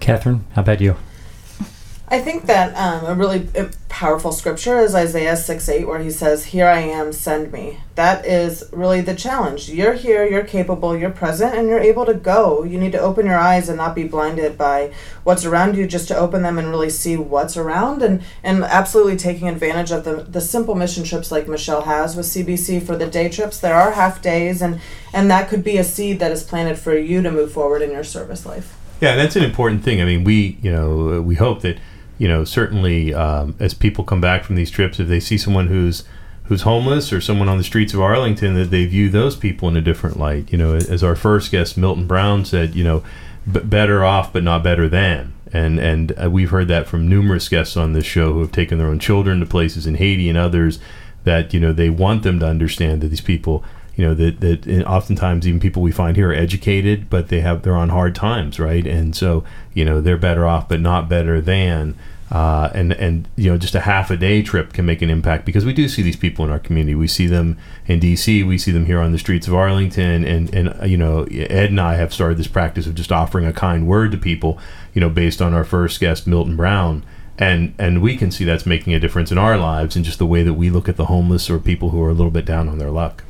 Catherine, 0.00 0.44
how 0.54 0.62
about 0.62 0.80
you? 0.80 0.96
I 2.12 2.20
think 2.20 2.44
that 2.44 2.76
um, 2.76 3.06
a 3.06 3.14
really 3.14 3.48
powerful 3.88 4.32
scripture 4.32 4.78
is 4.78 4.94
Isaiah 4.94 5.34
6 5.34 5.66
8, 5.66 5.88
where 5.88 5.98
he 5.98 6.10
says, 6.10 6.44
Here 6.44 6.66
I 6.66 6.80
am, 6.80 7.10
send 7.10 7.50
me. 7.50 7.78
That 7.94 8.26
is 8.26 8.68
really 8.70 9.00
the 9.00 9.14
challenge. 9.14 9.70
You're 9.70 9.94
here, 9.94 10.26
you're 10.26 10.44
capable, 10.44 10.94
you're 10.94 11.08
present, 11.08 11.54
and 11.54 11.70
you're 11.70 11.80
able 11.80 12.04
to 12.04 12.12
go. 12.12 12.64
You 12.64 12.78
need 12.78 12.92
to 12.92 13.00
open 13.00 13.24
your 13.24 13.38
eyes 13.38 13.70
and 13.70 13.78
not 13.78 13.94
be 13.94 14.04
blinded 14.04 14.58
by 14.58 14.92
what's 15.24 15.46
around 15.46 15.74
you, 15.74 15.86
just 15.86 16.06
to 16.08 16.14
open 16.14 16.42
them 16.42 16.58
and 16.58 16.68
really 16.68 16.90
see 16.90 17.16
what's 17.16 17.56
around, 17.56 18.02
and, 18.02 18.22
and 18.42 18.62
absolutely 18.62 19.16
taking 19.16 19.48
advantage 19.48 19.90
of 19.90 20.04
the, 20.04 20.16
the 20.16 20.42
simple 20.42 20.74
mission 20.74 21.04
trips 21.04 21.32
like 21.32 21.48
Michelle 21.48 21.84
has 21.84 22.14
with 22.14 22.26
CBC 22.26 22.82
for 22.86 22.94
the 22.94 23.06
day 23.06 23.30
trips. 23.30 23.58
There 23.58 23.74
are 23.74 23.92
half 23.92 24.20
days, 24.20 24.60
and, 24.60 24.82
and 25.14 25.30
that 25.30 25.48
could 25.48 25.64
be 25.64 25.78
a 25.78 25.84
seed 25.84 26.18
that 26.18 26.30
is 26.30 26.42
planted 26.42 26.78
for 26.78 26.94
you 26.94 27.22
to 27.22 27.30
move 27.30 27.52
forward 27.52 27.80
in 27.80 27.90
your 27.90 28.04
service 28.04 28.44
life. 28.44 28.76
Yeah, 29.00 29.16
that's 29.16 29.34
an 29.34 29.44
important 29.44 29.82
thing. 29.82 30.02
I 30.02 30.04
mean, 30.04 30.24
we, 30.24 30.58
you 30.60 30.70
know, 30.70 31.22
we 31.22 31.36
hope 31.36 31.62
that 31.62 31.78
you 32.22 32.28
know, 32.28 32.44
certainly 32.44 33.12
um, 33.12 33.56
as 33.58 33.74
people 33.74 34.04
come 34.04 34.20
back 34.20 34.44
from 34.44 34.54
these 34.54 34.70
trips, 34.70 35.00
if 35.00 35.08
they 35.08 35.18
see 35.18 35.36
someone 35.36 35.66
who's 35.66 36.04
who's 36.44 36.62
homeless 36.62 37.12
or 37.12 37.20
someone 37.20 37.48
on 37.48 37.58
the 37.58 37.64
streets 37.64 37.94
of 37.94 38.00
Arlington, 38.00 38.54
that 38.54 38.70
they 38.70 38.86
view 38.86 39.10
those 39.10 39.34
people 39.34 39.68
in 39.68 39.76
a 39.76 39.80
different 39.80 40.20
light. 40.20 40.52
You 40.52 40.56
know, 40.56 40.76
as 40.76 41.02
our 41.02 41.16
first 41.16 41.50
guest 41.50 41.76
Milton 41.76 42.06
Brown 42.06 42.44
said, 42.44 42.76
you 42.76 42.84
know, 42.84 43.02
b- 43.50 43.58
better 43.58 44.04
off 44.04 44.32
but 44.32 44.44
not 44.44 44.62
better 44.62 44.88
than. 44.88 45.32
And 45.52 45.80
and 45.80 46.12
uh, 46.16 46.30
we've 46.30 46.50
heard 46.50 46.68
that 46.68 46.86
from 46.86 47.08
numerous 47.08 47.48
guests 47.48 47.76
on 47.76 47.92
this 47.92 48.06
show 48.06 48.32
who 48.32 48.38
have 48.38 48.52
taken 48.52 48.78
their 48.78 48.86
own 48.86 49.00
children 49.00 49.40
to 49.40 49.46
places 49.46 49.84
in 49.84 49.96
Haiti 49.96 50.28
and 50.28 50.38
others 50.38 50.78
that 51.24 51.52
you 51.52 51.58
know 51.58 51.72
they 51.72 51.90
want 51.90 52.22
them 52.22 52.38
to 52.38 52.46
understand 52.46 53.00
that 53.00 53.08
these 53.08 53.20
people 53.20 53.64
you 53.96 54.06
know 54.06 54.14
that 54.14 54.40
that 54.40 54.86
oftentimes 54.86 55.48
even 55.48 55.58
people 55.58 55.82
we 55.82 55.90
find 55.90 56.16
here 56.16 56.30
are 56.30 56.34
educated 56.34 57.10
but 57.10 57.30
they 57.30 57.40
have 57.40 57.62
they're 57.62 57.74
on 57.74 57.88
hard 57.88 58.14
times 58.14 58.58
right 58.60 58.86
and 58.86 59.14
so 59.16 59.44
you 59.74 59.84
know 59.84 60.00
they're 60.00 60.16
better 60.16 60.46
off 60.46 60.68
but 60.68 60.80
not 60.80 61.08
better 61.08 61.40
than 61.40 61.96
uh, 62.32 62.70
and 62.74 62.94
and 62.94 63.28
you 63.36 63.50
know 63.50 63.58
just 63.58 63.74
a 63.74 63.80
half 63.80 64.10
a 64.10 64.16
day 64.16 64.42
trip 64.42 64.72
can 64.72 64.86
make 64.86 65.02
an 65.02 65.10
impact 65.10 65.44
because 65.44 65.66
we 65.66 65.74
do 65.74 65.86
see 65.86 66.00
these 66.00 66.16
people 66.16 66.46
in 66.46 66.50
our 66.50 66.58
community. 66.58 66.94
We 66.94 67.06
see 67.06 67.26
them 67.26 67.58
in 67.86 68.00
D.C. 68.00 68.42
We 68.42 68.56
see 68.56 68.72
them 68.72 68.86
here 68.86 69.00
on 69.00 69.12
the 69.12 69.18
streets 69.18 69.46
of 69.46 69.54
Arlington, 69.54 70.24
and 70.24 70.52
and 70.54 70.80
uh, 70.80 70.86
you 70.86 70.96
know 70.96 71.24
Ed 71.24 71.68
and 71.68 71.78
I 71.78 71.96
have 71.96 72.14
started 72.14 72.38
this 72.38 72.46
practice 72.46 72.86
of 72.86 72.94
just 72.94 73.12
offering 73.12 73.44
a 73.44 73.52
kind 73.52 73.86
word 73.86 74.12
to 74.12 74.16
people, 74.16 74.58
you 74.94 75.00
know, 75.02 75.10
based 75.10 75.42
on 75.42 75.52
our 75.52 75.62
first 75.62 76.00
guest 76.00 76.26
Milton 76.26 76.56
Brown, 76.56 77.04
and 77.36 77.74
and 77.78 78.00
we 78.00 78.16
can 78.16 78.30
see 78.30 78.46
that's 78.46 78.64
making 78.64 78.94
a 78.94 79.00
difference 79.00 79.30
in 79.30 79.36
our 79.36 79.58
lives 79.58 79.94
and 79.94 80.02
just 80.02 80.18
the 80.18 80.24
way 80.24 80.42
that 80.42 80.54
we 80.54 80.70
look 80.70 80.88
at 80.88 80.96
the 80.96 81.06
homeless 81.06 81.50
or 81.50 81.58
people 81.58 81.90
who 81.90 82.02
are 82.02 82.10
a 82.10 82.14
little 82.14 82.30
bit 82.30 82.46
down 82.46 82.66
on 82.66 82.78
their 82.78 82.90
luck. 82.90 83.24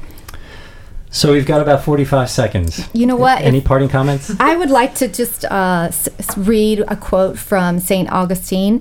So 1.12 1.32
we've 1.32 1.44
got 1.46 1.60
about 1.60 1.84
45 1.84 2.30
seconds. 2.30 2.88
You 2.94 3.06
know 3.06 3.16
what? 3.16 3.42
Any 3.42 3.58
if 3.58 3.64
parting 3.64 3.90
comments? 3.90 4.32
I 4.40 4.56
would 4.56 4.70
like 4.70 4.94
to 4.96 5.08
just 5.08 5.44
uh, 5.44 5.88
s- 5.88 6.08
read 6.38 6.80
a 6.88 6.96
quote 6.96 7.38
from 7.38 7.78
St. 7.78 8.10
Augustine. 8.10 8.80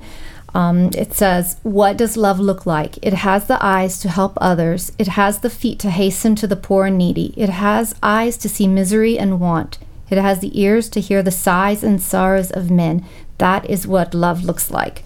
Um, 0.56 0.92
it 0.98 1.14
says, 1.14 1.58
What 1.64 1.98
does 1.98 2.16
love 2.16 2.40
look 2.40 2.66
like? 2.66 2.98
It 3.06 3.14
has 3.14 3.48
the 3.48 3.64
eyes 3.64 4.00
to 4.00 4.10
help 4.10 4.38
others. 4.40 4.94
It 4.98 5.10
has 5.10 5.40
the 5.40 5.50
feet 5.50 5.78
to 5.80 5.90
hasten 5.90 6.36
to 6.36 6.48
the 6.48 6.56
poor 6.56 6.86
and 6.86 6.98
needy. 6.98 7.34
It 7.36 7.50
has 7.50 7.96
eyes 8.02 8.38
to 8.38 8.50
see 8.50 8.66
misery 8.66 9.20
and 9.20 9.40
want. 9.42 9.78
It 10.10 10.18
has 10.18 10.40
the 10.40 10.58
ears 10.60 10.90
to 10.90 11.02
hear 11.02 11.22
the 11.22 11.32
sighs 11.32 11.84
and 11.84 12.02
sorrows 12.02 12.50
of 12.52 12.72
men. 12.72 13.06
That 13.40 13.70
is 13.70 13.86
what 13.86 14.14
love 14.14 14.44
looks 14.46 14.72
like. 14.72 15.04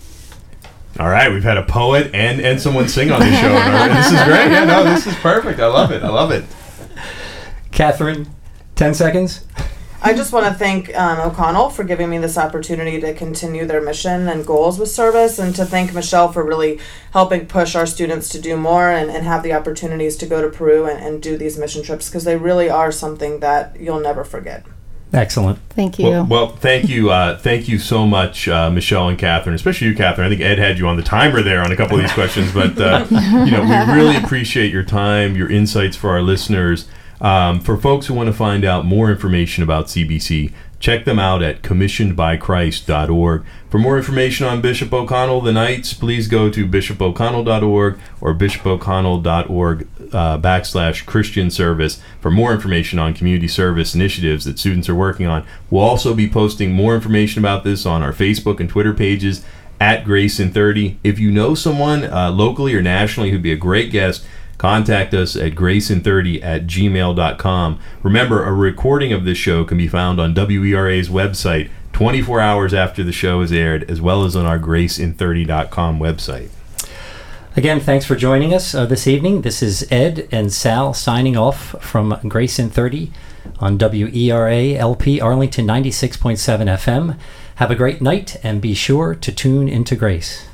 All 1.00 1.10
right, 1.10 1.32
we've 1.32 1.44
had 1.44 1.58
a 1.58 1.64
poet 1.64 2.12
and, 2.14 2.40
and 2.40 2.62
someone 2.62 2.88
sing 2.88 3.12
on 3.12 3.20
this 3.20 3.40
show. 3.40 3.50
this 3.94 4.08
is 4.08 4.24
great. 4.24 4.52
Yeah, 4.52 4.66
no, 4.66 4.84
this 4.84 5.06
is 5.08 5.16
perfect. 5.16 5.60
I 5.60 5.68
love 5.68 5.92
it. 5.92 6.04
I 6.04 6.10
love 6.10 6.32
it. 6.32 6.46
Catherine, 7.76 8.28
10 8.76 8.94
seconds. 8.94 9.46
I 10.02 10.14
just 10.14 10.32
want 10.32 10.46
to 10.46 10.54
thank 10.54 10.96
um, 10.96 11.20
O'Connell 11.20 11.70
for 11.70 11.84
giving 11.84 12.10
me 12.10 12.18
this 12.18 12.38
opportunity 12.38 13.02
to 13.02 13.14
continue 13.14 13.66
their 13.66 13.82
mission 13.82 14.30
and 14.30 14.46
goals 14.46 14.80
with 14.80 14.90
service, 14.90 15.40
and 15.40 15.54
to 15.56 15.66
thank 15.66 15.94
Michelle 15.94 16.32
for 16.32 16.42
really 16.42 16.80
helping 17.12 17.48
push 17.48 17.76
our 17.76 17.86
students 17.86 18.30
to 18.30 18.40
do 18.40 18.56
more 18.56 18.90
and, 18.90 19.12
and 19.12 19.26
have 19.26 19.44
the 19.44 19.52
opportunities 19.52 20.16
to 20.18 20.26
go 20.26 20.42
to 20.42 20.56
Peru 20.56 20.86
and, 20.86 21.04
and 21.04 21.22
do 21.22 21.38
these 21.38 21.58
mission 21.58 21.84
trips 21.84 22.08
because 22.08 22.24
they 22.24 22.38
really 22.38 22.70
are 22.70 22.94
something 22.94 23.42
that 23.42 23.78
you'll 23.78 24.00
never 24.00 24.24
forget. 24.24 24.66
Excellent. 25.12 25.60
Thank 25.72 26.00
you. 26.00 26.06
Well, 26.06 26.26
well 26.26 26.48
thank 26.48 26.88
you, 26.88 27.10
uh, 27.10 27.38
thank 27.38 27.68
you 27.68 27.78
so 27.78 28.06
much, 28.06 28.48
uh, 28.48 28.70
Michelle 28.70 29.10
and 29.10 29.18
Catherine, 29.18 29.56
especially 29.56 29.88
you, 29.88 29.96
Catherine. 29.96 30.28
I 30.28 30.30
think 30.30 30.42
Ed 30.42 30.60
had 30.60 30.80
you 30.80 30.88
on 30.88 30.96
the 30.96 31.04
timer 31.04 31.42
there 31.42 31.62
on 31.62 31.74
a 31.74 31.76
couple 31.76 31.98
of 31.98 32.04
these 32.04 32.14
questions, 32.14 32.54
but 32.54 32.80
uh, 32.80 33.06
you 33.12 33.52
know 33.52 33.64
we 33.64 33.94
really 33.94 34.16
appreciate 34.16 34.72
your 34.72 34.84
time, 34.84 35.36
your 35.36 35.52
insights 35.52 35.98
for 35.98 36.12
our 36.12 36.22
listeners. 36.22 36.88
Um, 37.22 37.60
for 37.60 37.78
folks 37.78 38.08
who 38.08 38.14
want 38.14 38.28
to 38.28 38.34
find 38.34 38.66
out 38.66 38.86
more 38.86 39.10
information 39.10 39.64
about 39.64 39.86
CBC, 39.86 40.52
check 40.80 41.06
them 41.06 41.18
out 41.18 41.42
at 41.42 41.62
commissionedbychrist.org. 41.62 43.46
For 43.70 43.80
more 43.80 43.98
information 43.98 44.46
on 44.46 44.62
Bishop 44.62 44.94
O'Connell 44.94 45.42
the 45.42 45.52
Knights, 45.52 45.94
please 45.94 46.28
go 46.28 46.50
to 46.50 46.68
bishopoconnell.org 46.68 48.00
or 48.22 48.36
bishopoconnell.org 48.36 49.88
uh, 50.14 50.38
backslash 50.38 51.06
Christian 51.06 51.50
service 51.50 52.02
for 52.20 52.30
more 52.30 52.54
information 52.54 53.00
on 53.00 53.14
community 53.14 53.48
service 53.48 53.96
initiatives 53.96 54.46
that 54.46 54.60
students 54.60 54.90
are 54.90 54.96
working 54.96 55.26
on. 55.26 55.46
We'll 55.70 55.84
also 55.84 56.14
be 56.14 56.30
posting 56.30 56.74
more 56.74 56.96
information 56.96 57.40
about 57.40 57.64
this 57.64 57.86
on 57.86 58.04
our 58.04 58.14
Facebook 58.14 58.60
and 58.60 58.70
Twitter 58.70 58.94
pages 58.94 59.44
at 59.80 60.06
Grace 60.06 60.40
in 60.40 60.52
30. 60.52 61.00
If 61.04 61.20
you 61.20 61.32
know 61.32 61.56
someone 61.56 62.06
uh, 62.06 62.32
locally 62.32 62.76
or 62.76 62.82
nationally 62.82 63.32
who'd 63.32 63.42
be 63.42 63.52
a 63.52 63.58
great 63.58 63.92
guest, 63.92 64.26
contact 64.58 65.14
us 65.14 65.36
at 65.36 65.54
gracin30 65.54 66.44
at 66.44 66.68
gmail.com. 66.68 67.80
Remember, 68.04 68.44
a 68.44 68.54
recording 68.54 69.14
of 69.14 69.26
this 69.26 69.38
show 69.38 69.64
can 69.64 69.78
be 69.78 69.88
found 69.88 70.20
on 70.20 70.34
WERA's 70.34 71.10
website, 71.10 71.70
24 71.94 72.40
hours 72.40 72.74
after 72.74 73.04
the 73.04 73.12
show 73.12 73.42
is 73.42 73.52
aired, 73.52 73.90
as 73.90 74.02
well 74.02 74.24
as 74.24 74.36
on 74.36 74.46
our 74.46 74.60
graceinthirty.com 74.60 76.00
website. 76.00 76.50
Again, 77.58 77.80
thanks 77.80 78.06
for 78.06 78.18
joining 78.18 78.54
us 78.54 78.76
uh, 78.76 78.86
this 78.86 79.08
evening. 79.08 79.42
This 79.42 79.64
is 79.64 79.88
Ed 79.90 80.28
and 80.30 80.52
Sal 80.52 80.94
signing 80.94 81.38
off 81.38 81.82
from 81.82 82.20
Grace 82.28 82.60
in 82.60 82.70
30 82.70 83.14
on 83.60 83.78
WERA 83.78 84.76
LP 84.76 85.22
Arlington 85.22 85.66
96.7 85.66 86.38
FM. 86.66 87.18
Have 87.56 87.72
a 87.72 87.76
great 87.76 88.02
night 88.02 88.36
and 88.44 88.62
be 88.62 88.74
sure 88.74 89.16
to 89.16 89.32
tune 89.32 89.70
into 89.70 89.96
Grace. 89.96 90.48